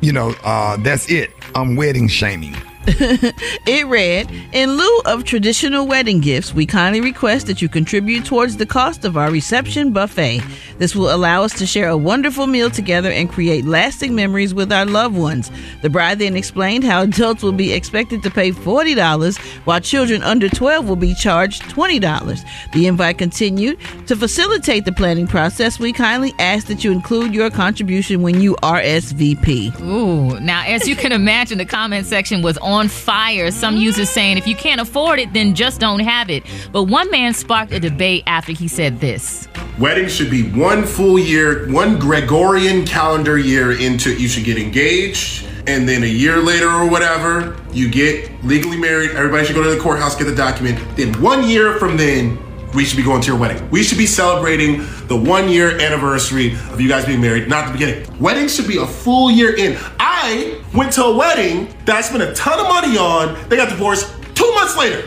You 0.01 0.13
know, 0.13 0.35
uh, 0.45 0.77
that's 0.79 1.11
it. 1.11 1.31
I'm 1.55 1.77
wedding 1.77 2.09
shaming. 2.09 2.55
It 3.67 3.87
read 3.87 4.31
In 4.53 4.77
lieu 4.77 5.01
of 5.05 5.25
traditional 5.25 5.87
wedding 5.87 6.21
gifts, 6.21 6.55
we 6.55 6.65
kindly 6.65 7.03
request 7.03 7.47
that 7.47 7.61
you 7.61 7.69
contribute 7.69 8.25
towards 8.25 8.57
the 8.57 8.65
cost 8.65 9.05
of 9.05 9.17
our 9.17 9.31
reception 9.31 9.93
buffet. 9.93 10.41
This 10.79 10.97
will 10.97 11.15
allow 11.15 11.43
us 11.43 11.53
to 11.59 11.67
share 11.67 11.89
a 11.89 11.97
wonderful 11.97 12.47
meal 12.47 12.71
together 12.71 13.11
and 13.11 13.29
create 13.29 13.67
lasting 13.67 14.15
memories 14.15 14.55
with 14.55 14.73
our 14.73 14.87
loved 14.87 15.17
ones. 15.17 15.51
The 15.83 15.91
bride 15.91 16.19
then 16.19 16.37
explained 16.37 16.85
how 16.85 17.03
adults 17.03 17.43
will 17.43 17.53
be 17.53 17.73
expected 17.73 18.23
to 18.23 18.31
pay 18.31 18.53
$40, 18.53 19.39
while 19.67 19.81
children 19.81 20.23
under 20.23 20.49
12 20.49 20.89
will 20.89 20.97
be 20.97 21.15
charged 21.15 21.63
$20. 21.65 22.45
The 22.73 22.87
invite 22.87 23.19
continued 23.19 23.79
To 24.07 24.17
facilitate 24.17 24.87
the 24.87 24.93
planning 24.93 25.27
process, 25.27 25.79
we 25.79 25.93
kindly 25.93 26.33
ask 26.39 26.69
that 26.69 26.85
you 26.85 26.93
include 26.93 27.35
your 27.35 27.51
contribution 27.51 28.23
when 28.23 28.41
you 28.41 28.57
RSVP. 28.63 29.79
Ooh, 29.83 30.41
now 30.41 30.65
as 30.65 30.89
you 30.89 30.97
can 30.97 31.13
imagine, 31.13 31.59
the 31.59 31.67
comment 31.67 32.07
section 32.07 32.41
was 32.41 32.57
on 32.59 32.78
fire. 32.87 33.51
Some 33.51 33.77
users 33.77 34.09
saying 34.09 34.39
if 34.39 34.47
you 34.47 34.55
can't 34.55 34.81
afford 34.81 35.19
it, 35.19 35.33
then 35.33 35.57
just 35.57 35.81
don't 35.81 35.99
have 35.99 36.31
it. 36.31 36.45
But 36.71 36.85
one 36.85 37.11
man 37.11 37.35
sparked 37.35 37.73
a 37.73 37.81
debate 37.81 38.23
after 38.27 38.53
he 38.53 38.69
said 38.69 39.01
this. 39.01 39.49
Weddings 39.79 40.15
should 40.15 40.31
be 40.31 40.51
one 40.51 40.85
full 40.85 41.19
year, 41.19 41.69
one 41.73 41.99
Gregorian 41.99 42.85
calendar 42.85 43.39
year 43.39 43.73
into. 43.73 44.15
You 44.15 44.29
should 44.29 44.45
get 44.45 44.59
engaged, 44.59 45.47
and 45.67 45.89
then 45.89 46.03
a 46.05 46.07
year 46.07 46.39
later 46.39 46.69
or 46.69 46.89
whatever, 46.89 47.57
you 47.73 47.91
get 47.91 48.31
legally 48.45 48.77
married. 48.77 49.13
Everybody 49.13 49.47
should 49.47 49.57
go 49.57 49.63
to 49.63 49.71
the 49.71 49.81
courthouse, 49.81 50.15
get 50.15 50.25
the 50.25 50.35
document. 50.35 50.79
Then 50.97 51.13
one 51.21 51.49
year 51.49 51.79
from 51.79 51.97
then, 51.97 52.39
we 52.75 52.85
should 52.85 52.97
be 52.97 53.03
going 53.03 53.21
to 53.23 53.27
your 53.29 53.39
wedding. 53.39 53.69
We 53.71 53.83
should 53.83 53.99
be 53.99 54.07
celebrating 54.07 54.87
the 55.07 55.17
one 55.17 55.49
year 55.49 55.81
anniversary 55.81 56.53
of 56.71 56.81
you 56.81 56.89
guys 56.89 57.05
being 57.05 57.21
married, 57.21 57.49
not 57.49 57.67
the 57.67 57.73
beginning. 57.73 58.19
Weddings 58.19 58.55
should 58.55 58.69
be 58.69 58.79
a 58.79 58.87
full 58.87 59.31
year 59.31 59.57
in. 59.57 59.79
I 60.21 60.61
went 60.75 60.93
to 60.95 61.05
a 61.05 61.17
wedding 61.17 61.73
that 61.85 61.95
I 61.95 62.01
spent 62.01 62.25
a 62.25 62.35
ton 62.35 62.59
of 62.59 62.67
money 62.67 62.99
on. 62.99 63.49
They 63.49 63.57
got 63.57 63.69
divorced 63.69 64.13
two 64.35 64.51
months 64.53 64.77
later. 64.77 65.07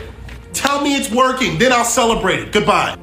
Tell 0.54 0.80
me 0.80 0.96
it's 0.96 1.10
working, 1.10 1.58
then 1.58 1.70
I'll 1.70 1.84
celebrate 1.84 2.40
it. 2.40 2.52
Goodbye. 2.52 2.96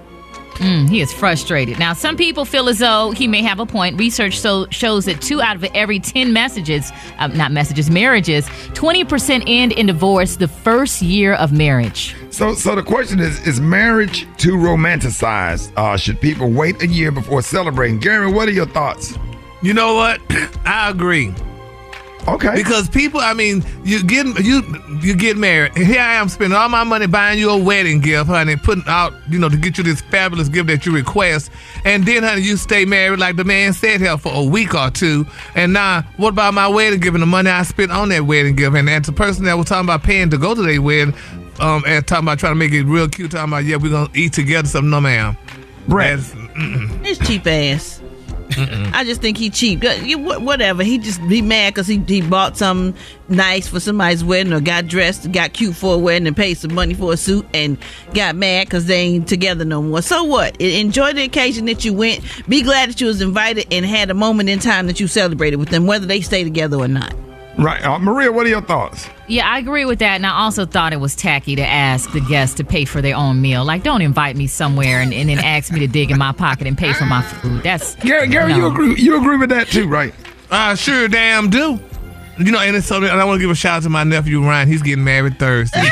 Mm, 0.55 0.89
he 0.89 1.01
is 1.01 1.13
frustrated. 1.13 1.77
Now, 1.77 1.93
some 1.93 2.17
people 2.17 2.45
feel 2.45 2.67
as 2.67 2.79
though 2.79 3.11
he 3.11 3.27
may 3.27 3.43
have 3.43 3.59
a 3.59 3.65
point. 3.65 3.97
Research 3.97 4.39
so 4.39 4.65
shows 4.71 5.05
that 5.05 5.21
two 5.21 5.39
out 5.39 5.55
of 5.55 5.63
every 5.75 5.99
10 5.99 6.33
messages, 6.33 6.91
uh, 7.19 7.27
not 7.27 7.51
messages, 7.51 7.91
marriages, 7.91 8.45
20% 8.73 9.43
end 9.47 9.71
in 9.73 9.85
divorce 9.85 10.35
the 10.35 10.47
first 10.47 11.03
year 11.03 11.35
of 11.35 11.53
marriage. 11.53 12.15
So, 12.31 12.55
so 12.55 12.75
the 12.75 12.83
question 12.83 13.19
is: 13.19 13.47
Is 13.47 13.61
marriage 13.61 14.27
too 14.37 14.55
romanticized? 14.55 15.71
Uh, 15.77 15.95
should 15.95 16.19
people 16.19 16.49
wait 16.49 16.81
a 16.81 16.87
year 16.87 17.11
before 17.11 17.41
celebrating? 17.41 17.99
Gary, 17.99 18.31
what 18.31 18.49
are 18.49 18.53
your 18.53 18.67
thoughts? 18.67 19.17
You 19.61 19.73
know 19.73 19.93
what? 19.93 20.19
I 20.65 20.89
agree. 20.89 21.33
Okay. 22.29 22.53
Because 22.53 22.87
people, 22.87 23.19
I 23.19 23.33
mean, 23.33 23.63
you 23.83 24.03
get 24.03 24.25
you 24.39 24.61
you 25.01 25.15
get 25.15 25.35
married. 25.35 25.75
Here 25.75 25.99
I 25.99 26.13
am 26.15 26.29
spending 26.29 26.57
all 26.57 26.69
my 26.69 26.83
money 26.83 27.07
buying 27.07 27.39
you 27.39 27.49
a 27.49 27.57
wedding 27.57 28.01
gift, 28.01 28.27
honey, 28.27 28.55
putting 28.55 28.83
out, 28.87 29.13
you 29.29 29.39
know, 29.39 29.49
to 29.49 29.57
get 29.57 29.77
you 29.77 29.83
this 29.83 30.01
fabulous 30.01 30.47
gift 30.47 30.67
that 30.67 30.85
you 30.85 30.93
request, 30.93 31.49
and 31.85 32.05
then, 32.05 32.21
honey, 32.21 32.41
you 32.41 32.55
stay 32.57 32.85
married 32.85 33.19
like 33.19 33.35
the 33.35 33.43
man 33.43 33.73
said 33.73 33.99
here 33.99 34.17
for 34.17 34.31
a 34.33 34.43
week 34.43 34.75
or 34.75 34.91
two, 34.91 35.25
and 35.55 35.73
now 35.73 36.03
what 36.17 36.29
about 36.29 36.53
my 36.53 36.67
wedding 36.67 36.99
gift 36.99 37.15
and 37.15 37.23
the 37.23 37.27
money 37.27 37.49
I 37.49 37.63
spent 37.63 37.91
on 37.91 38.09
that 38.09 38.25
wedding 38.25 38.55
gift? 38.55 38.75
And 38.75 38.89
as 38.89 39.07
the 39.07 39.11
person 39.11 39.45
that 39.45 39.55
was 39.55 39.65
talking 39.65 39.87
about 39.87 40.03
paying 40.03 40.29
to 40.29 40.37
go 40.37 40.53
to 40.53 40.61
their 40.61 40.81
wedding, 40.81 41.15
um, 41.59 41.83
and 41.87 42.05
talking 42.05 42.25
about 42.25 42.37
trying 42.37 42.51
to 42.51 42.59
make 42.59 42.73
it 42.73 42.83
real 42.83 43.09
cute, 43.09 43.31
talking 43.31 43.51
about 43.51 43.65
yeah, 43.65 43.77
we're 43.77 43.89
gonna 43.89 44.09
eat 44.13 44.33
together, 44.33 44.67
something, 44.67 44.91
no, 44.91 45.01
ma'am. 45.01 45.35
Brett. 45.87 46.19
It's 47.03 47.25
cheap 47.27 47.47
ass. 47.47 48.01
I 48.57 49.03
just 49.05 49.21
think 49.21 49.37
he 49.37 49.49
cheap. 49.49 49.83
Whatever. 49.83 50.83
He 50.83 50.97
just 50.97 51.25
be 51.27 51.41
mad 51.41 51.73
because 51.73 51.87
he, 51.87 51.97
he 51.99 52.21
bought 52.21 52.57
something 52.57 52.99
nice 53.27 53.67
for 53.67 53.79
somebody's 53.79 54.23
wedding 54.23 54.53
or 54.53 54.59
got 54.59 54.87
dressed, 54.87 55.31
got 55.31 55.53
cute 55.53 55.75
for 55.75 55.95
a 55.95 55.97
wedding 55.97 56.27
and 56.27 56.35
paid 56.35 56.55
some 56.55 56.73
money 56.73 56.93
for 56.93 57.13
a 57.13 57.17
suit 57.17 57.45
and 57.53 57.77
got 58.13 58.35
mad 58.35 58.67
because 58.67 58.85
they 58.85 58.99
ain't 58.99 59.27
together 59.27 59.65
no 59.65 59.81
more. 59.81 60.01
So 60.01 60.23
what? 60.23 60.59
Enjoy 60.59 61.13
the 61.13 61.23
occasion 61.23 61.65
that 61.65 61.85
you 61.85 61.93
went. 61.93 62.23
Be 62.47 62.63
glad 62.63 62.89
that 62.89 62.99
you 62.99 63.07
was 63.07 63.21
invited 63.21 63.67
and 63.71 63.85
had 63.85 64.09
a 64.09 64.15
moment 64.15 64.49
in 64.49 64.59
time 64.59 64.87
that 64.87 64.99
you 64.99 65.07
celebrated 65.07 65.57
with 65.57 65.69
them, 65.69 65.85
whether 65.85 66.05
they 66.05 66.21
stay 66.21 66.43
together 66.43 66.77
or 66.77 66.87
not. 66.87 67.13
Right. 67.59 67.83
Uh, 67.83 67.99
Maria, 67.99 68.31
what 68.31 68.45
are 68.45 68.49
your 68.49 68.61
thoughts? 68.61 69.09
Yeah, 69.27 69.47
I 69.47 69.59
agree 69.59 69.83
with 69.85 69.99
that. 69.99 70.15
And 70.15 70.25
I 70.25 70.31
also 70.31 70.65
thought 70.65 70.93
it 70.93 70.99
was 70.99 71.15
tacky 71.15 71.55
to 71.57 71.65
ask 71.65 72.11
the 72.13 72.21
guests 72.21 72.55
to 72.55 72.63
pay 72.63 72.85
for 72.85 73.01
their 73.01 73.15
own 73.15 73.41
meal. 73.41 73.65
Like, 73.65 73.83
don't 73.83 74.01
invite 74.01 74.37
me 74.37 74.47
somewhere 74.47 75.01
and, 75.01 75.13
and 75.13 75.29
then 75.29 75.39
ask 75.39 75.71
me 75.71 75.79
to 75.79 75.87
dig 75.87 76.09
in 76.09 76.17
my 76.17 76.31
pocket 76.31 76.67
and 76.67 76.77
pay 76.77 76.93
for 76.93 77.05
my 77.05 77.21
food. 77.21 77.63
That's 77.63 77.95
Gary, 77.95 78.29
Gary, 78.29 78.53
no. 78.53 78.57
you 78.57 78.67
agree? 78.67 78.95
You 78.95 79.17
agree 79.17 79.37
with 79.37 79.49
that 79.49 79.67
too, 79.67 79.87
right? 79.87 80.13
I 80.49 80.75
sure 80.75 81.07
damn 81.07 81.49
do. 81.49 81.79
You 82.37 82.51
know, 82.51 82.59
and 82.59 82.75
it's 82.75 82.87
something, 82.87 83.11
and 83.11 83.19
I 83.19 83.25
want 83.25 83.39
to 83.39 83.41
give 83.41 83.51
a 83.51 83.55
shout 83.55 83.77
out 83.77 83.83
to 83.83 83.89
my 83.89 84.05
nephew 84.05 84.41
Ryan. 84.41 84.69
He's 84.69 84.81
getting 84.81 85.03
married 85.03 85.37
Thursday. 85.37 85.83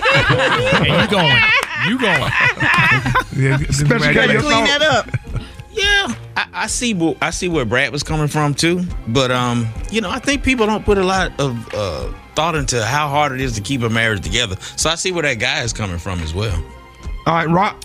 Hey, 0.00 1.02
you 1.02 1.08
going? 1.10 1.36
You 1.88 1.98
going? 1.98 2.30
Yeah, 3.36 3.58
Special 3.70 4.12
K, 4.12 4.32
your 4.32 4.42
Clean 4.42 4.64
that 4.64 4.82
up. 4.82 5.08
Yeah, 6.36 6.44
I, 6.54 6.64
I 6.64 6.66
see. 6.66 6.92
wh- 6.94 7.16
I 7.22 7.30
see 7.30 7.48
where 7.48 7.64
Brad 7.64 7.92
was 7.92 8.02
coming 8.02 8.28
from 8.28 8.54
too. 8.54 8.84
But 9.08 9.30
um, 9.30 9.68
you 9.90 10.00
know, 10.00 10.10
I 10.10 10.18
think 10.18 10.42
people 10.42 10.66
don't 10.66 10.84
put 10.84 10.98
a 10.98 11.04
lot 11.04 11.32
of 11.40 11.74
uh, 11.74 12.12
thought 12.34 12.54
into 12.54 12.84
how 12.84 13.08
hard 13.08 13.32
it 13.32 13.40
is 13.40 13.54
to 13.54 13.60
keep 13.60 13.82
a 13.82 13.88
marriage 13.90 14.22
together. 14.22 14.56
So 14.76 14.90
I 14.90 14.94
see 14.94 15.12
where 15.12 15.22
that 15.22 15.34
guy 15.38 15.62
is 15.62 15.72
coming 15.72 15.98
from 15.98 16.20
as 16.20 16.34
well. 16.34 16.54
All 17.26 17.34
right, 17.34 17.48
Rock. 17.48 17.82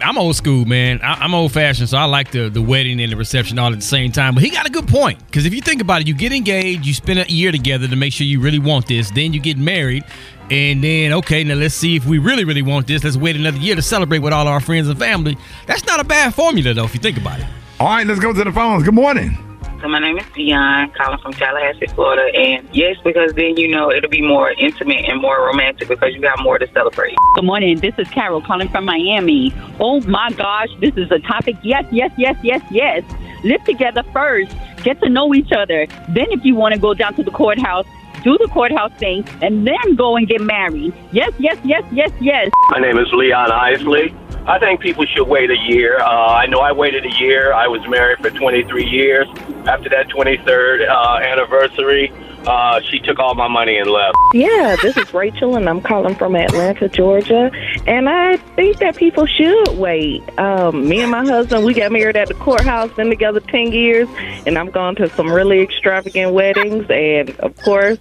I'm 0.00 0.16
old 0.16 0.36
school, 0.36 0.64
man. 0.64 1.00
I, 1.02 1.14
I'm 1.14 1.34
old 1.34 1.50
fashioned, 1.50 1.88
so 1.88 1.98
I 1.98 2.04
like 2.04 2.30
the 2.30 2.48
the 2.48 2.62
wedding 2.62 3.00
and 3.00 3.10
the 3.10 3.16
reception 3.16 3.58
all 3.58 3.72
at 3.72 3.74
the 3.80 3.84
same 3.84 4.12
time. 4.12 4.34
But 4.34 4.44
he 4.44 4.50
got 4.50 4.64
a 4.66 4.70
good 4.70 4.86
point 4.86 5.18
because 5.26 5.44
if 5.44 5.52
you 5.52 5.60
think 5.60 5.80
about 5.82 6.00
it, 6.02 6.06
you 6.06 6.14
get 6.14 6.32
engaged, 6.32 6.86
you 6.86 6.94
spend 6.94 7.18
a 7.18 7.28
year 7.28 7.50
together 7.50 7.88
to 7.88 7.96
make 7.96 8.12
sure 8.12 8.24
you 8.26 8.40
really 8.40 8.60
want 8.60 8.86
this, 8.86 9.10
then 9.10 9.32
you 9.32 9.40
get 9.40 9.58
married, 9.58 10.04
and 10.52 10.84
then 10.84 11.12
okay, 11.14 11.42
now 11.42 11.54
let's 11.54 11.74
see 11.74 11.96
if 11.96 12.06
we 12.06 12.18
really 12.18 12.44
really 12.44 12.62
want 12.62 12.86
this. 12.86 13.02
Let's 13.02 13.16
wait 13.16 13.34
another 13.34 13.58
year 13.58 13.74
to 13.74 13.82
celebrate 13.82 14.20
with 14.20 14.32
all 14.32 14.46
our 14.46 14.60
friends 14.60 14.88
and 14.88 14.96
family. 14.96 15.36
That's 15.66 15.84
not 15.84 15.98
a 15.98 16.04
bad 16.04 16.32
formula 16.32 16.74
though, 16.74 16.84
if 16.84 16.94
you 16.94 17.00
think 17.00 17.16
about 17.18 17.40
it. 17.40 17.46
All 17.80 17.86
right, 17.86 18.04
let's 18.04 18.18
go 18.18 18.32
to 18.32 18.42
the 18.42 18.50
phones. 18.50 18.82
Good 18.82 18.94
morning. 18.94 19.38
So 19.80 19.86
my 19.86 20.00
name 20.00 20.18
is 20.18 20.26
Dion, 20.34 20.90
calling 20.96 21.20
from 21.20 21.32
Tallahassee, 21.32 21.86
Florida, 21.94 22.36
and 22.36 22.68
yes, 22.72 22.96
because 23.04 23.32
then 23.34 23.56
you 23.56 23.68
know 23.68 23.92
it'll 23.92 24.10
be 24.10 24.20
more 24.20 24.50
intimate 24.50 25.04
and 25.04 25.22
more 25.22 25.46
romantic 25.46 25.86
because 25.86 26.12
you 26.12 26.20
got 26.20 26.42
more 26.42 26.58
to 26.58 26.66
celebrate. 26.72 27.14
Good 27.36 27.44
morning. 27.44 27.78
This 27.78 27.94
is 27.96 28.08
Carol 28.08 28.42
calling 28.42 28.68
from 28.68 28.84
Miami. 28.84 29.54
Oh 29.78 30.00
my 30.00 30.32
gosh, 30.32 30.70
this 30.80 30.96
is 30.96 31.08
a 31.12 31.20
topic. 31.20 31.54
Yes, 31.62 31.84
yes, 31.92 32.10
yes, 32.18 32.36
yes, 32.42 32.60
yes. 32.72 33.04
Live 33.44 33.62
together 33.62 34.02
first. 34.12 34.56
Get 34.82 35.00
to 35.02 35.08
know 35.08 35.32
each 35.32 35.52
other. 35.52 35.86
Then, 36.08 36.26
if 36.32 36.44
you 36.44 36.56
want 36.56 36.74
to 36.74 36.80
go 36.80 36.94
down 36.94 37.14
to 37.14 37.22
the 37.22 37.30
courthouse, 37.30 37.86
do 38.24 38.36
the 38.38 38.48
courthouse 38.48 38.92
thing, 38.98 39.24
and 39.40 39.64
then 39.64 39.94
go 39.94 40.16
and 40.16 40.26
get 40.26 40.40
married. 40.40 40.92
Yes, 41.12 41.32
yes, 41.38 41.56
yes, 41.62 41.84
yes, 41.92 42.10
yes. 42.20 42.50
My 42.70 42.80
name 42.80 42.98
is 42.98 43.06
Leon 43.12 43.52
Isley. 43.52 44.12
I 44.48 44.58
think 44.58 44.80
people 44.80 45.04
should 45.04 45.28
wait 45.28 45.50
a 45.50 45.58
year. 45.58 46.00
Uh, 46.00 46.06
I 46.06 46.46
know 46.46 46.60
I 46.60 46.72
waited 46.72 47.04
a 47.04 47.12
year. 47.20 47.52
I 47.52 47.66
was 47.66 47.86
married 47.86 48.18
for 48.20 48.30
23 48.30 48.82
years. 48.82 49.28
After 49.66 49.90
that 49.90 50.08
23rd 50.08 50.88
uh, 50.88 51.18
anniversary, 51.18 52.10
uh, 52.46 52.80
she 52.80 52.98
took 52.98 53.18
all 53.18 53.34
my 53.34 53.46
money 53.46 53.76
and 53.76 53.90
left. 53.90 54.16
Yeah, 54.32 54.74
this 54.80 54.96
is 54.96 55.12
Rachel, 55.12 55.56
and 55.56 55.68
I'm 55.68 55.82
calling 55.82 56.14
from 56.14 56.34
Atlanta, 56.34 56.88
Georgia. 56.88 57.50
And 57.86 58.08
I 58.08 58.38
think 58.56 58.78
that 58.78 58.96
people 58.96 59.26
should 59.26 59.76
wait. 59.76 60.22
Um, 60.38 60.88
me 60.88 61.02
and 61.02 61.10
my 61.10 61.26
husband, 61.26 61.66
we 61.66 61.74
got 61.74 61.92
married 61.92 62.16
at 62.16 62.28
the 62.28 62.34
courthouse, 62.34 62.90
been 62.94 63.10
together 63.10 63.40
10 63.40 63.72
years, 63.72 64.08
and 64.46 64.56
I've 64.56 64.72
gone 64.72 64.94
to 64.96 65.10
some 65.10 65.30
really 65.30 65.60
extravagant 65.60 66.32
weddings. 66.32 66.86
And 66.88 67.38
of 67.40 67.54
course, 67.56 67.98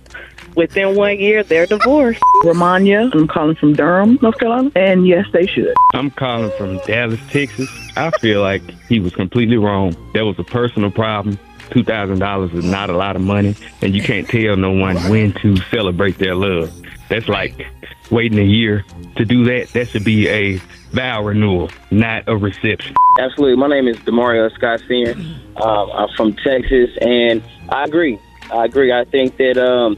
within 0.58 0.96
one 0.96 1.18
year, 1.20 1.44
they're 1.44 1.68
divorced. 1.68 2.22
Romania, 2.44 3.10
I'm 3.14 3.28
calling 3.28 3.56
from 3.56 3.74
Durham, 3.74 4.20
North 4.22 4.38
Carolina, 4.40 4.72
and 4.76 5.08
yes, 5.08 5.26
they 5.32 5.46
should. 5.46 5.74
I'm 5.94 6.12
calling 6.12 6.52
from 6.58 6.80
Dallas, 6.80 7.20
Texas. 7.30 7.70
I 7.96 8.10
feel 8.20 8.42
like 8.42 8.62
he 8.90 9.00
was 9.00 9.16
completely 9.16 9.58
wrong. 9.58 9.96
That 10.14 10.26
was 10.26 10.38
a 10.40 10.44
personal 10.44 10.92
problem. 10.92 11.40
Two 11.70 11.84
thousand 11.84 12.20
dollars 12.20 12.52
is 12.54 12.66
not 12.66 12.90
a 12.90 12.98
lot 12.98 13.16
of 13.16 13.22
money, 13.22 13.56
and 13.82 13.94
you 13.94 14.02
can't 14.02 14.28
tell 14.28 14.56
no 14.56 14.72
one 14.72 14.96
when 15.10 15.34
to 15.34 15.58
celebrate 15.70 16.18
their 16.18 16.34
love. 16.34 16.74
That's 17.10 17.28
like 17.28 17.68
waiting 18.10 18.40
a 18.40 18.44
year 18.44 18.86
to 19.18 19.26
do 19.26 19.44
that. 19.46 19.70
That 19.74 19.90
should 19.90 20.06
be 20.06 20.30
a 20.30 20.58
vow 20.92 21.24
renewal, 21.24 21.70
not 21.92 22.24
a 22.28 22.38
reception. 22.38 22.96
Absolutely. 23.20 23.58
My 23.58 23.68
name 23.68 23.88
is 23.88 23.98
Demario 23.98 24.54
Scott 24.54 24.82
Senior. 24.88 25.16
Um, 25.58 25.92
I'm 25.92 26.08
from 26.16 26.34
Texas, 26.36 26.90
and 27.02 27.44
I 27.68 27.84
agree. 27.84 28.18
I 28.52 28.64
agree. 28.64 28.94
I 28.94 29.04
think 29.04 29.36
that 29.38 29.58
um, 29.58 29.98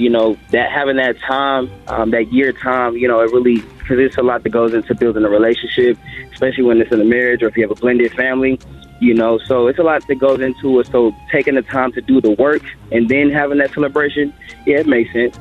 you 0.00 0.08
know 0.08 0.36
that 0.50 0.72
having 0.72 0.96
that 0.96 1.20
time, 1.20 1.70
um, 1.88 2.10
that 2.10 2.32
year 2.32 2.52
time, 2.52 2.96
you 2.96 3.06
know, 3.06 3.20
it 3.20 3.30
really 3.32 3.60
because 3.60 3.98
it's 3.98 4.16
a 4.16 4.22
lot 4.22 4.42
that 4.42 4.50
goes 4.50 4.72
into 4.72 4.94
building 4.94 5.24
a 5.24 5.28
relationship, 5.28 5.98
especially 6.32 6.64
when 6.64 6.80
it's 6.80 6.90
in 6.90 7.00
a 7.00 7.04
marriage 7.04 7.42
or 7.42 7.48
if 7.48 7.56
you 7.56 7.62
have 7.62 7.70
a 7.70 7.80
blended 7.80 8.12
family. 8.14 8.58
You 9.00 9.14
know, 9.14 9.38
so 9.38 9.66
it's 9.66 9.78
a 9.78 9.82
lot 9.82 10.06
that 10.08 10.14
goes 10.16 10.40
into 10.40 10.80
it. 10.80 10.86
So 10.88 11.12
taking 11.30 11.54
the 11.54 11.62
time 11.62 11.92
to 11.92 12.00
do 12.00 12.20
the 12.20 12.32
work 12.32 12.62
and 12.92 13.08
then 13.08 13.30
having 13.30 13.58
that 13.58 13.72
celebration, 13.72 14.32
yeah, 14.66 14.80
it 14.80 14.86
makes 14.86 15.12
sense. 15.12 15.38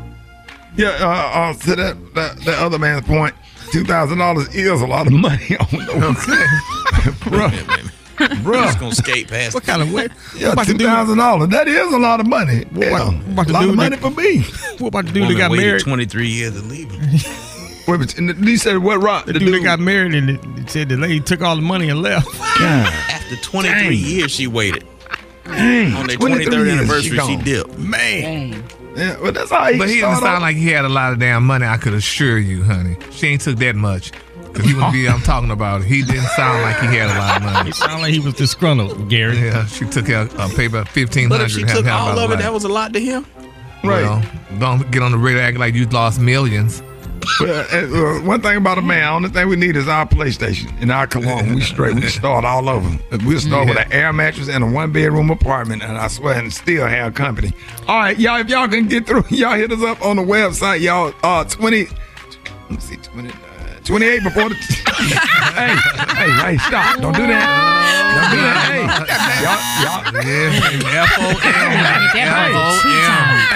Yeah, 0.75 0.89
uh, 0.99 1.07
uh, 1.07 1.53
to 1.53 1.75
that, 1.75 2.15
that 2.15 2.39
that 2.41 2.59
other 2.59 2.79
man's 2.79 3.05
point, 3.05 3.35
two 3.71 3.85
thousand 3.85 4.17
dollars 4.17 4.53
is 4.53 4.81
a 4.81 4.87
lot 4.87 5.07
of 5.07 5.13
money 5.13 5.57
on 5.59 5.67
the 5.71 7.15
bro. 7.29 7.98
Bro, 8.43 8.63
Just 8.63 8.79
gonna 8.79 8.95
skate 8.95 9.27
past. 9.27 9.53
What 9.53 9.63
kind 9.63 9.81
of 9.81 9.91
way? 9.93 10.07
Yeah, 10.35 10.53
two 10.55 10.77
thousand 10.77 11.17
dollars. 11.17 11.49
That 11.49 11.67
is 11.67 11.93
a 11.93 11.97
lot 11.97 12.19
of 12.19 12.27
money. 12.27 12.65
Yeah, 12.73 13.09
about 13.31 13.49
a 13.49 13.51
lot 13.53 13.61
do 13.61 13.69
of 13.69 13.75
money 13.75 13.95
that- 13.95 13.99
for 13.99 14.11
me. 14.11 14.43
What 14.79 14.89
about 14.89 15.05
the 15.07 15.11
dude 15.11 15.21
Woman 15.23 15.37
that 15.37 15.49
got 15.49 15.51
married? 15.57 15.81
23 15.81 16.27
years 16.27 16.53
to 16.53 16.61
leave 16.61 16.89
him. 16.89 17.01
Wait, 17.87 17.97
but 17.99 18.17
and 18.17 18.47
he 18.47 18.55
said 18.55 18.77
what? 18.77 19.01
Rock? 19.01 19.25
The, 19.25 19.33
dude, 19.33 19.53
that 19.53 19.63
got 19.63 19.79
married 19.79 20.13
and 20.15 20.29
it, 20.29 20.39
it 20.57 20.69
said 20.69 20.87
the 20.89 20.95
lady 20.97 21.19
took 21.19 21.41
all 21.41 21.55
the 21.55 21.61
money 21.61 21.89
and 21.89 22.01
left. 22.01 22.27
After 22.61 23.35
23 23.37 23.79
Dang. 23.81 23.93
years, 23.93 24.31
she 24.31 24.47
waited. 24.47 24.85
Dang, 25.45 25.93
On 25.95 26.07
their 26.07 26.17
23rd 26.17 26.71
anniversary, 26.71 27.09
she, 27.11 27.15
gone. 27.17 27.43
dipped. 27.43 27.77
Man. 27.79 28.63
Yeah, 28.95 29.17
but 29.21 29.33
that's 29.33 29.49
how 29.49 29.71
he 29.71 29.77
But 29.77 29.89
he 29.89 29.95
didn't 29.95 30.15
sound 30.17 30.25
off. 30.27 30.41
like 30.41 30.55
he 30.55 30.67
had 30.67 30.85
a 30.85 30.89
lot 30.89 31.13
of 31.13 31.19
damn 31.19 31.43
money. 31.45 31.65
I 31.65 31.77
could 31.77 31.93
assure 31.93 32.37
you, 32.37 32.63
honey. 32.63 32.97
She 33.11 33.27
ain't 33.27 33.41
took 33.41 33.57
that 33.57 33.75
much. 33.75 34.11
Cause 34.53 34.65
he 34.65 34.73
would 34.73 34.91
be. 34.91 35.07
I'm 35.07 35.21
talking 35.21 35.51
about. 35.51 35.83
He 35.83 36.01
didn't 36.01 36.27
sound 36.29 36.61
like 36.63 36.79
he 36.79 36.97
had 36.97 37.09
a 37.09 37.19
lot 37.19 37.37
of 37.37 37.43
money. 37.43 37.69
It 37.69 37.75
sounded 37.75 38.01
like 38.01 38.13
he 38.13 38.19
was 38.19 38.33
disgruntled, 38.33 39.09
Gary. 39.09 39.37
Yeah, 39.37 39.65
she 39.67 39.85
took 39.85 40.09
out 40.09 40.33
a 40.33 40.53
paper 40.55 40.85
fifteen 40.85 41.29
hundred. 41.29 41.29
But 41.29 41.51
hundred. 41.51 41.63
if 41.63 41.69
she 41.69 41.75
took 41.75 41.87
all 41.87 42.17
of 42.17 42.31
it, 42.31 42.39
that 42.39 42.51
was 42.51 42.63
a 42.63 42.69
lot 42.69 42.93
to 42.93 42.99
him. 42.99 43.25
Right. 43.83 44.03
Well, 44.03 44.23
don't 44.59 44.91
get 44.91 45.03
on 45.03 45.11
the 45.11 45.17
radio 45.17 45.41
act 45.41 45.57
like 45.57 45.73
you 45.73 45.85
lost 45.85 46.19
millions. 46.19 46.81
Well, 47.39 47.65
uh, 47.71 48.19
uh, 48.19 48.21
one 48.21 48.41
thing 48.41 48.57
about 48.57 48.77
a 48.77 48.81
man, 48.81 49.03
only 49.13 49.29
thing 49.29 49.47
we 49.47 49.55
need 49.55 49.75
is 49.75 49.87
our 49.87 50.05
PlayStation 50.05 50.73
and 50.81 50.91
our 50.91 51.07
cologne. 51.07 51.53
We 51.55 51.61
straight. 51.61 51.95
We 51.95 52.01
start 52.07 52.45
all 52.45 52.69
over. 52.69 52.97
We'll 53.23 53.39
start 53.39 53.67
with 53.67 53.77
an 53.77 53.91
air 53.91 54.11
mattress 54.13 54.49
and 54.49 54.63
a 54.63 54.67
one 54.67 54.91
bedroom 54.91 55.29
apartment, 55.29 55.83
and 55.83 55.97
I 55.97 56.07
swear, 56.07 56.37
and 56.37 56.51
still 56.51 56.87
have 56.87 57.13
company. 57.13 57.53
All 57.87 57.99
right, 57.99 58.17
y'all. 58.19 58.39
If 58.39 58.49
y'all 58.49 58.67
can 58.67 58.87
get 58.87 59.05
through, 59.07 59.23
y'all 59.29 59.55
hit 59.55 59.71
us 59.71 59.83
up 59.83 60.01
on 60.01 60.15
the 60.15 60.23
website. 60.23 60.81
Y'all, 60.81 61.13
uh, 61.23 61.43
twenty. 61.43 61.87
Let 62.69 62.71
me 62.71 62.77
see, 62.79 62.97
20, 62.97 63.29
uh, 63.29 63.33
28 63.89 64.21
before 64.23 64.49
the. 64.49 64.55
hey, 65.57 65.73
hey, 66.13 66.29
hey, 66.29 66.57
stop! 66.59 67.01
Don't 67.01 67.15
do 67.15 67.25
that. 67.25 67.41
Don't 68.13 68.29
do 68.29 68.37
that. 68.37 68.69
Hey, 68.69 68.85
y'all, 69.41 69.57
y'all. 69.81 70.05
Hey, 70.21 70.53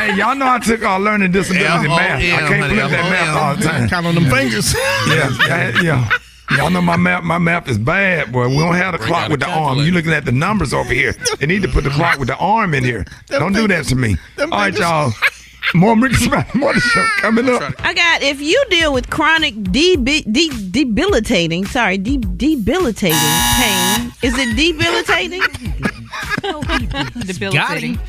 hey, 0.10 0.18
y'all 0.18 0.34
know 0.36 0.50
I 0.50 0.58
took 0.58 0.82
our 0.82 1.00
learning 1.00 1.34
disability 1.34 1.88
math. 1.88 2.20
I 2.20 2.24
F-O-M, 2.24 2.48
can't 2.50 2.62
honey, 2.64 2.74
flip 2.74 2.90
that 2.90 3.12
math 3.12 3.38
all 3.38 3.56
the 3.56 3.62
time. 3.64 3.88
Count 3.88 4.08
on 4.08 4.16
them 4.16 4.26
fingers. 4.32 4.74
Yeah, 5.08 5.30
yeah, 5.48 5.82
yeah. 5.84 6.10
Y'all 6.58 6.72
know 6.72 6.82
my 6.82 6.98
map. 6.98 7.24
My 7.24 7.38
map 7.38 7.68
is 7.68 7.78
bad, 7.78 8.32
boy. 8.32 8.48
We 8.50 8.58
don't 8.58 8.74
have 8.74 8.94
the 8.94 9.06
clock 9.06 9.30
with 9.30 9.44
a 9.44 9.46
the 9.46 9.52
arm. 9.52 9.78
You 9.78 9.92
looking 9.92 10.14
at 10.14 10.26
the 10.26 10.32
numbers 10.32 10.74
over 10.74 10.92
here? 10.92 11.14
They 11.40 11.46
need 11.46 11.62
to 11.62 11.68
put 11.68 11.84
the 11.84 11.92
clock 11.92 12.18
with 12.18 12.30
the 12.30 12.38
arm 12.38 12.74
in 12.74 12.84
here. 12.84 13.06
Don't 13.28 13.54
do 13.54 13.68
that 13.68 13.86
to 13.86 13.96
me. 13.96 14.18
All 14.40 14.48
right, 14.48 14.76
y'all. 14.76 15.14
More 15.74 15.98
Rickey 15.98 16.16
Smiley 16.16 16.46
Morning 16.54 16.82
Show 16.82 17.06
coming 17.18 17.50
up. 17.50 17.74
I 17.80 17.94
got 17.94 18.22
if 18.22 18.40
you 18.40 18.64
deal 18.70 18.94
with 18.94 19.10
chronic 19.10 19.56
debi- 19.56 20.32
de- 20.32 20.70
debilitating, 20.72 21.66
sorry, 21.66 21.98
de- 21.98 22.18
debilitating 22.18 23.18
pain. 23.58 24.12
Is 24.22 24.36
it 24.38 24.56
debilitating? 24.56 25.42
Debilitating. 27.26 28.00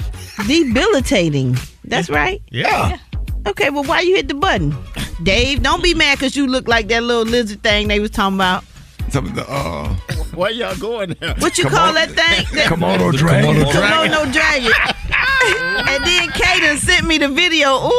debilitating. 0.46 1.56
That's 1.84 2.10
right. 2.10 2.42
Yeah. 2.50 2.98
Okay, 3.46 3.70
well, 3.70 3.84
why 3.84 4.00
you 4.00 4.16
hit 4.16 4.28
the 4.28 4.34
button? 4.34 4.74
Dave, 5.22 5.62
don't 5.62 5.82
be 5.82 5.94
mad 5.94 6.18
because 6.18 6.36
you 6.36 6.46
look 6.46 6.66
like 6.68 6.88
that 6.88 7.02
little 7.02 7.24
lizard 7.24 7.62
thing 7.62 7.88
they 7.88 8.00
was 8.00 8.10
talking 8.10 8.36
about. 8.36 8.64
Some 9.10 9.26
of 9.26 9.34
the 9.34 9.44
uh, 9.48 9.94
Where 10.34 10.50
y'all 10.50 10.76
going 10.76 11.14
now? 11.20 11.34
What 11.38 11.56
you 11.58 11.64
call 11.66 11.92
that 11.92 12.08
thing? 12.08 12.46
That, 12.56 12.66
Komodo 12.70 13.12
dragon. 13.12 13.54
Komodo 13.56 14.32
dragon. 14.32 14.72
and 15.88 16.04
then 16.04 16.28
Kaden 16.30 16.78
sent 16.78 17.06
me 17.06 17.18
the 17.18 17.28
video. 17.28 17.76
Ooh. 17.76 17.90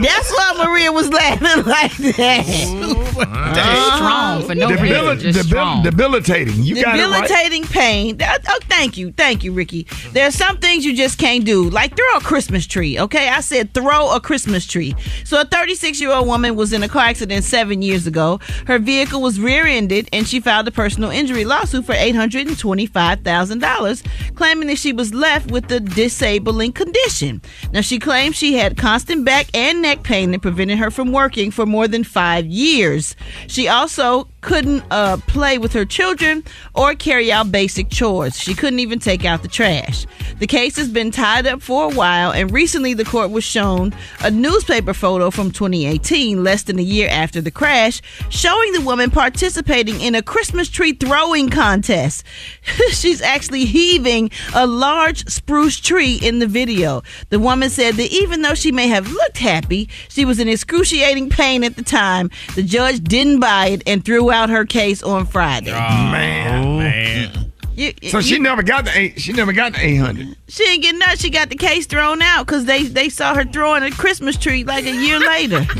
That's 0.00 0.32
why 0.32 0.64
Maria 0.64 0.90
was 0.92 1.10
laughing 1.10 1.64
like 1.66 1.96
that. 2.16 3.11
Just 3.14 3.96
strong 3.96 4.42
for 4.42 4.54
no 4.54 4.68
reason. 4.68 5.18
Just 5.20 5.38
debil- 5.38 5.44
strong. 5.44 5.82
debilitating. 5.82 6.62
You 6.62 6.82
got 6.82 6.98
it 6.98 7.02
right. 7.02 7.22
Debilitating 7.22 7.64
pain. 7.64 8.18
Oh, 8.22 8.58
thank 8.68 8.96
you. 8.96 9.12
Thank 9.12 9.44
you, 9.44 9.52
Rickey. 9.52 9.86
There 10.12 10.26
are 10.26 10.30
some 10.32 10.58
things 10.58 10.84
you 10.84 10.96
just 10.96 11.18
can't 11.18 11.44
do, 11.44 11.68
like 11.70 11.96
throw 11.96 12.16
a 12.16 12.20
Christmas 12.20 12.66
tree, 12.66 12.98
okay? 12.98 13.28
I 13.28 13.40
said 13.40 13.74
throw 13.74 14.14
a 14.14 14.20
Christmas 14.20 14.66
tree. 14.66 14.94
So, 15.24 15.40
a 15.40 15.44
36 15.44 16.00
year 16.00 16.12
old 16.12 16.26
woman 16.26 16.56
was 16.56 16.72
in 16.72 16.82
a 16.82 16.88
car 16.88 17.02
accident 17.04 17.44
seven 17.44 17.82
years 17.82 18.06
ago. 18.06 18.40
Her 18.66 18.78
vehicle 18.78 19.20
was 19.20 19.38
rear 19.40 19.66
ended, 19.66 20.08
and 20.12 20.26
she 20.26 20.40
filed 20.40 20.68
a 20.68 20.70
personal 20.70 21.10
injury 21.10 21.44
lawsuit 21.44 21.84
for 21.86 21.94
$825,000, 21.94 24.34
claiming 24.34 24.68
that 24.68 24.78
she 24.78 24.92
was 24.92 25.14
left 25.14 25.50
with 25.50 25.70
a 25.70 25.80
disabling 25.80 26.72
condition. 26.72 27.40
Now, 27.72 27.80
she 27.80 27.98
claims 27.98 28.36
she 28.36 28.54
had 28.56 28.76
constant 28.76 29.24
back 29.24 29.46
and 29.54 29.82
neck 29.82 30.02
pain 30.02 30.30
that 30.32 30.42
prevented 30.42 30.78
her 30.78 30.90
from 30.90 31.12
working 31.12 31.50
for 31.50 31.66
more 31.66 31.88
than 31.88 32.04
five 32.04 32.46
years. 32.46 33.01
She 33.46 33.68
also 33.68 34.28
couldn't 34.40 34.84
uh, 34.90 35.16
play 35.28 35.58
with 35.58 35.72
her 35.72 35.84
children 35.84 36.44
or 36.74 36.94
carry 36.94 37.30
out 37.30 37.52
basic 37.52 37.90
chores. 37.90 38.38
She 38.38 38.54
couldn't 38.54 38.80
even 38.80 38.98
take 38.98 39.24
out 39.24 39.42
the 39.42 39.48
trash. 39.48 40.06
The 40.38 40.46
case 40.46 40.76
has 40.76 40.88
been 40.88 41.12
tied 41.12 41.46
up 41.46 41.62
for 41.62 41.84
a 41.84 41.94
while, 41.94 42.32
and 42.32 42.50
recently 42.50 42.94
the 42.94 43.04
court 43.04 43.30
was 43.30 43.44
shown 43.44 43.94
a 44.20 44.30
newspaper 44.30 44.92
photo 44.92 45.30
from 45.30 45.52
2018, 45.52 46.42
less 46.42 46.64
than 46.64 46.78
a 46.78 46.82
year 46.82 47.08
after 47.08 47.40
the 47.40 47.50
crash, 47.50 48.02
showing 48.28 48.72
the 48.72 48.80
woman 48.80 49.10
participating 49.10 50.00
in 50.00 50.16
a 50.16 50.22
Christmas 50.22 50.68
tree 50.68 50.92
throwing 50.92 51.48
contest. 51.48 52.24
She's 52.90 53.22
actually 53.22 53.66
heaving 53.66 54.30
a 54.54 54.66
large 54.66 55.24
spruce 55.28 55.78
tree 55.78 56.18
in 56.20 56.40
the 56.40 56.46
video. 56.48 57.02
The 57.30 57.38
woman 57.38 57.70
said 57.70 57.94
that 57.94 58.10
even 58.12 58.42
though 58.42 58.54
she 58.54 58.72
may 58.72 58.88
have 58.88 59.08
looked 59.08 59.38
happy, 59.38 59.88
she 60.08 60.24
was 60.24 60.40
in 60.40 60.48
excruciating 60.48 61.30
pain 61.30 61.62
at 61.62 61.76
the 61.76 61.82
time. 61.82 62.30
The 62.56 62.62
judge 62.62 62.91
didn't 63.00 63.40
buy 63.40 63.68
it 63.68 63.82
and 63.86 64.04
threw 64.04 64.30
out 64.30 64.50
her 64.50 64.64
case 64.64 65.02
on 65.02 65.26
Friday. 65.26 65.72
Oh, 65.72 65.74
man, 65.74 66.78
man. 66.78 67.52
You- 67.74 67.92
So 68.10 68.20
she 68.20 68.38
never 68.38 68.62
got 68.62 68.84
the 68.84 68.96
eight. 68.98 69.20
She 69.20 69.32
never 69.32 69.52
got 69.52 69.72
the 69.72 69.80
eight 69.84 69.96
hundred. 69.96 70.36
She 70.48 70.62
didn't 70.64 70.82
get 70.82 70.94
nuts. 70.96 71.22
She 71.22 71.30
got 71.30 71.48
the 71.48 71.56
case 71.56 71.86
thrown 71.86 72.20
out 72.20 72.46
because 72.46 72.66
they, 72.66 72.82
they 72.82 73.08
saw 73.08 73.34
her 73.34 73.44
throwing 73.44 73.82
a 73.82 73.90
Christmas 73.90 74.36
tree 74.36 74.62
like 74.64 74.84
a 74.84 74.92
year 74.92 75.18
later. 75.18 75.60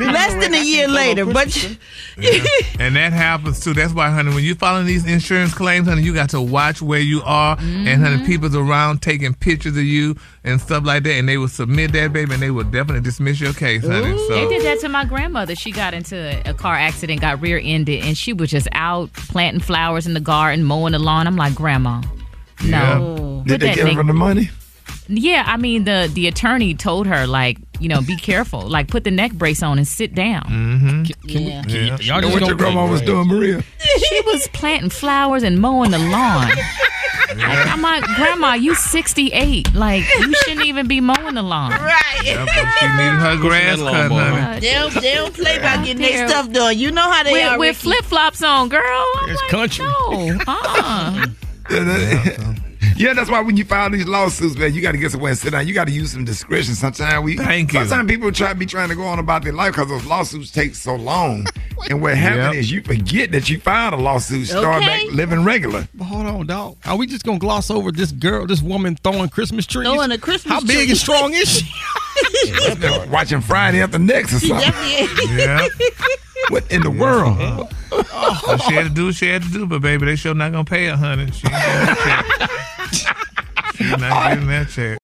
Less 0.00 0.34
than 0.34 0.52
a 0.54 0.62
year 0.62 0.88
later, 0.88 1.24
but 1.24 1.50
she- 1.50 1.78
and 2.78 2.94
that 2.94 3.12
happens 3.14 3.60
too. 3.60 3.72
That's 3.72 3.94
why, 3.94 4.10
honey, 4.10 4.34
when 4.34 4.44
you 4.44 4.54
filing 4.54 4.84
these 4.86 5.06
insurance 5.06 5.54
claims, 5.54 5.88
honey, 5.88 6.02
you 6.02 6.12
got 6.12 6.28
to 6.30 6.42
watch 6.42 6.82
where 6.82 7.00
you 7.00 7.22
are. 7.24 7.56
And 7.58 8.02
honey, 8.02 8.16
mm-hmm. 8.16 8.26
people's 8.26 8.54
around 8.54 9.00
taking 9.00 9.32
pictures 9.32 9.76
of 9.78 9.84
you 9.84 10.16
and 10.44 10.60
stuff 10.60 10.84
like 10.84 11.04
that, 11.04 11.12
and 11.12 11.28
they 11.28 11.38
will 11.38 11.48
submit 11.48 11.92
that, 11.92 12.12
baby, 12.12 12.34
and 12.34 12.42
they 12.42 12.50
will 12.50 12.64
definitely 12.64 13.00
dismiss 13.00 13.40
your 13.40 13.52
case, 13.52 13.86
honey. 13.86 14.12
They 14.12 14.18
So 14.28 14.48
did 14.48 14.62
that 14.64 14.80
to 14.80 14.88
my 14.88 15.04
grandmother. 15.04 15.54
She 15.54 15.70
got 15.70 15.94
into 15.94 16.40
a 16.48 16.54
car 16.54 16.74
accident, 16.74 17.20
got 17.20 17.40
rear 17.40 17.60
ended, 17.62 18.04
and 18.04 18.16
she 18.18 18.32
was 18.32 18.50
just 18.50 18.68
out 18.72 19.12
planting 19.12 19.60
flowers 19.60 20.06
in 20.06 20.14
the 20.14 20.20
garden, 20.20 20.64
mowing 20.64 20.92
the 20.92 20.98
lawn. 20.98 21.26
I'm 21.26 21.36
like, 21.36 21.54
Grandma, 21.54 22.02
no. 22.64 23.42
Did 23.46 23.54
Put 23.54 23.60
they 23.60 23.66
that 23.74 23.76
give 23.86 23.94
her 23.94 24.02
the 24.02 24.12
money? 24.12 24.50
Yeah, 25.08 25.42
I 25.46 25.56
mean 25.56 25.84
the 25.84 26.08
the 26.14 26.28
attorney 26.28 26.74
told 26.74 27.06
her 27.06 27.26
like, 27.26 27.58
you 27.80 27.88
know, 27.88 28.00
be 28.02 28.16
careful, 28.16 28.62
like 28.62 28.88
put 28.88 29.04
the 29.04 29.10
neck 29.10 29.32
brace 29.32 29.62
on 29.62 29.76
and 29.78 29.86
sit 29.86 30.14
down. 30.14 30.44
Mm-hmm. 30.44 31.28
Yeah. 31.28 31.98
Y'all 32.00 32.20
Know 32.22 32.28
what 32.30 32.46
your 32.46 32.54
grandma 32.54 32.88
was 32.88 33.00
doing, 33.02 33.26
Maria? 33.26 33.62
she 33.78 34.20
was 34.26 34.48
planting 34.48 34.90
flowers 34.90 35.42
and 35.42 35.60
mowing 35.60 35.90
the 35.90 35.98
lawn. 35.98 36.50
Like, 37.38 37.66
I'm 37.66 37.82
like, 37.82 38.04
Grandma, 38.16 38.54
you 38.54 38.74
68. 38.74 39.74
Like, 39.74 40.04
you 40.18 40.34
shouldn't 40.44 40.66
even 40.66 40.86
be 40.88 41.00
mowing 41.00 41.34
the 41.34 41.42
lawn. 41.42 41.70
right. 41.72 42.20
Yep, 42.24 42.46
but 42.46 42.68
she 42.78 42.86
needed 42.86 43.18
her 43.20 43.36
grass 43.40 43.78
cut, 43.78 44.10
honey. 44.10 44.60
They 44.60 44.72
don't, 44.74 44.94
they 44.94 45.14
don't 45.14 45.34
play 45.34 45.58
by 45.58 45.76
getting 45.84 46.02
their 46.02 46.28
stuff 46.28 46.50
done. 46.52 46.78
You 46.78 46.90
know 46.90 47.10
how 47.10 47.22
they 47.22 47.32
With, 47.32 47.46
are. 47.48 47.58
with 47.58 47.76
flip 47.76 48.04
flops 48.04 48.42
on, 48.42 48.68
girl. 48.68 48.82
I'm 49.16 49.30
It's 49.30 49.40
like, 49.42 49.50
country. 49.50 49.84
No, 49.84 50.38
uh-uh. 50.46 51.26
Yeah, 52.96 53.14
that's 53.14 53.30
why 53.30 53.40
when 53.40 53.56
you 53.56 53.64
file 53.64 53.90
these 53.90 54.06
lawsuits, 54.06 54.56
man, 54.56 54.74
you 54.74 54.80
got 54.82 54.92
to 54.92 54.98
get 54.98 55.10
somewhere 55.12 55.30
and 55.30 55.38
sit 55.38 55.50
down. 55.52 55.66
You 55.66 55.74
got 55.74 55.86
to 55.86 55.92
use 55.92 56.12
some 56.12 56.24
discretion. 56.24 56.74
Sometimes 56.74 57.24
we, 57.24 57.36
Thank 57.36 57.72
you. 57.72 57.80
Sometimes 57.86 58.10
people 58.10 58.30
try 58.32 58.52
be 58.52 58.66
trying 58.66 58.88
to 58.90 58.94
go 58.94 59.04
on 59.04 59.18
about 59.18 59.42
their 59.44 59.52
life 59.52 59.72
because 59.74 59.88
those 59.88 60.04
lawsuits 60.04 60.50
take 60.50 60.74
so 60.74 60.94
long. 60.96 61.46
and 61.90 62.00
what 62.02 62.16
happens 62.16 62.44
Yep. 62.44 62.54
is 62.54 62.70
you 62.70 62.82
forget 62.82 63.32
that 63.32 63.48
you 63.48 63.58
filed 63.60 63.94
a 63.94 63.96
lawsuit, 63.96 64.46
start 64.48 64.82
Okay. 64.82 65.06
back 65.06 65.12
living 65.14 65.42
regular. 65.44 65.88
But 65.94 66.04
hold 66.04 66.26
on, 66.26 66.46
dog. 66.46 66.76
Are 66.84 66.96
we 66.96 67.06
just 67.06 67.24
gonna 67.24 67.38
gloss 67.38 67.70
over 67.70 67.90
this 67.92 68.12
girl, 68.12 68.46
this 68.46 68.62
woman 68.62 68.96
throwing 69.02 69.28
Christmas 69.30 69.66
trees? 69.66 69.86
Throwing 69.88 70.10
a 70.12 70.18
Christmas 70.18 70.52
How 70.52 70.60
big 70.60 70.76
tree. 70.76 70.90
and 70.90 70.98
strong 70.98 71.32
is 71.34 71.48
she? 71.50 73.08
Watching 73.10 73.40
Friday 73.40 73.80
after 73.82 73.98
next 73.98 74.34
or 74.34 74.38
something. 74.40 74.58
definitely 74.70 75.36
Yeah. 75.38 75.66
What 76.48 76.70
in 76.70 76.82
the 76.82 76.90
world? 76.90 77.72
So 77.90 78.56
she 78.68 78.74
had 78.74 78.84
to 78.84 78.90
do 78.90 79.06
what 79.06 79.14
she 79.14 79.28
had 79.28 79.42
to 79.42 79.48
do, 79.48 79.66
but 79.66 79.80
baby, 79.82 80.06
they 80.06 80.16
sure 80.16 80.34
not 80.34 80.50
gonna 80.52 80.64
pay 80.64 80.86
her, 80.86 80.96
honey. 80.96 81.30
She 83.82 83.88
ain't 83.88 84.00
getting 84.00 84.00
that 84.00 84.08
check. 84.08 84.08
She's 84.08 84.08
not 84.10 84.28
getting 84.30 84.46
that 84.48 84.68
check. 84.68 84.98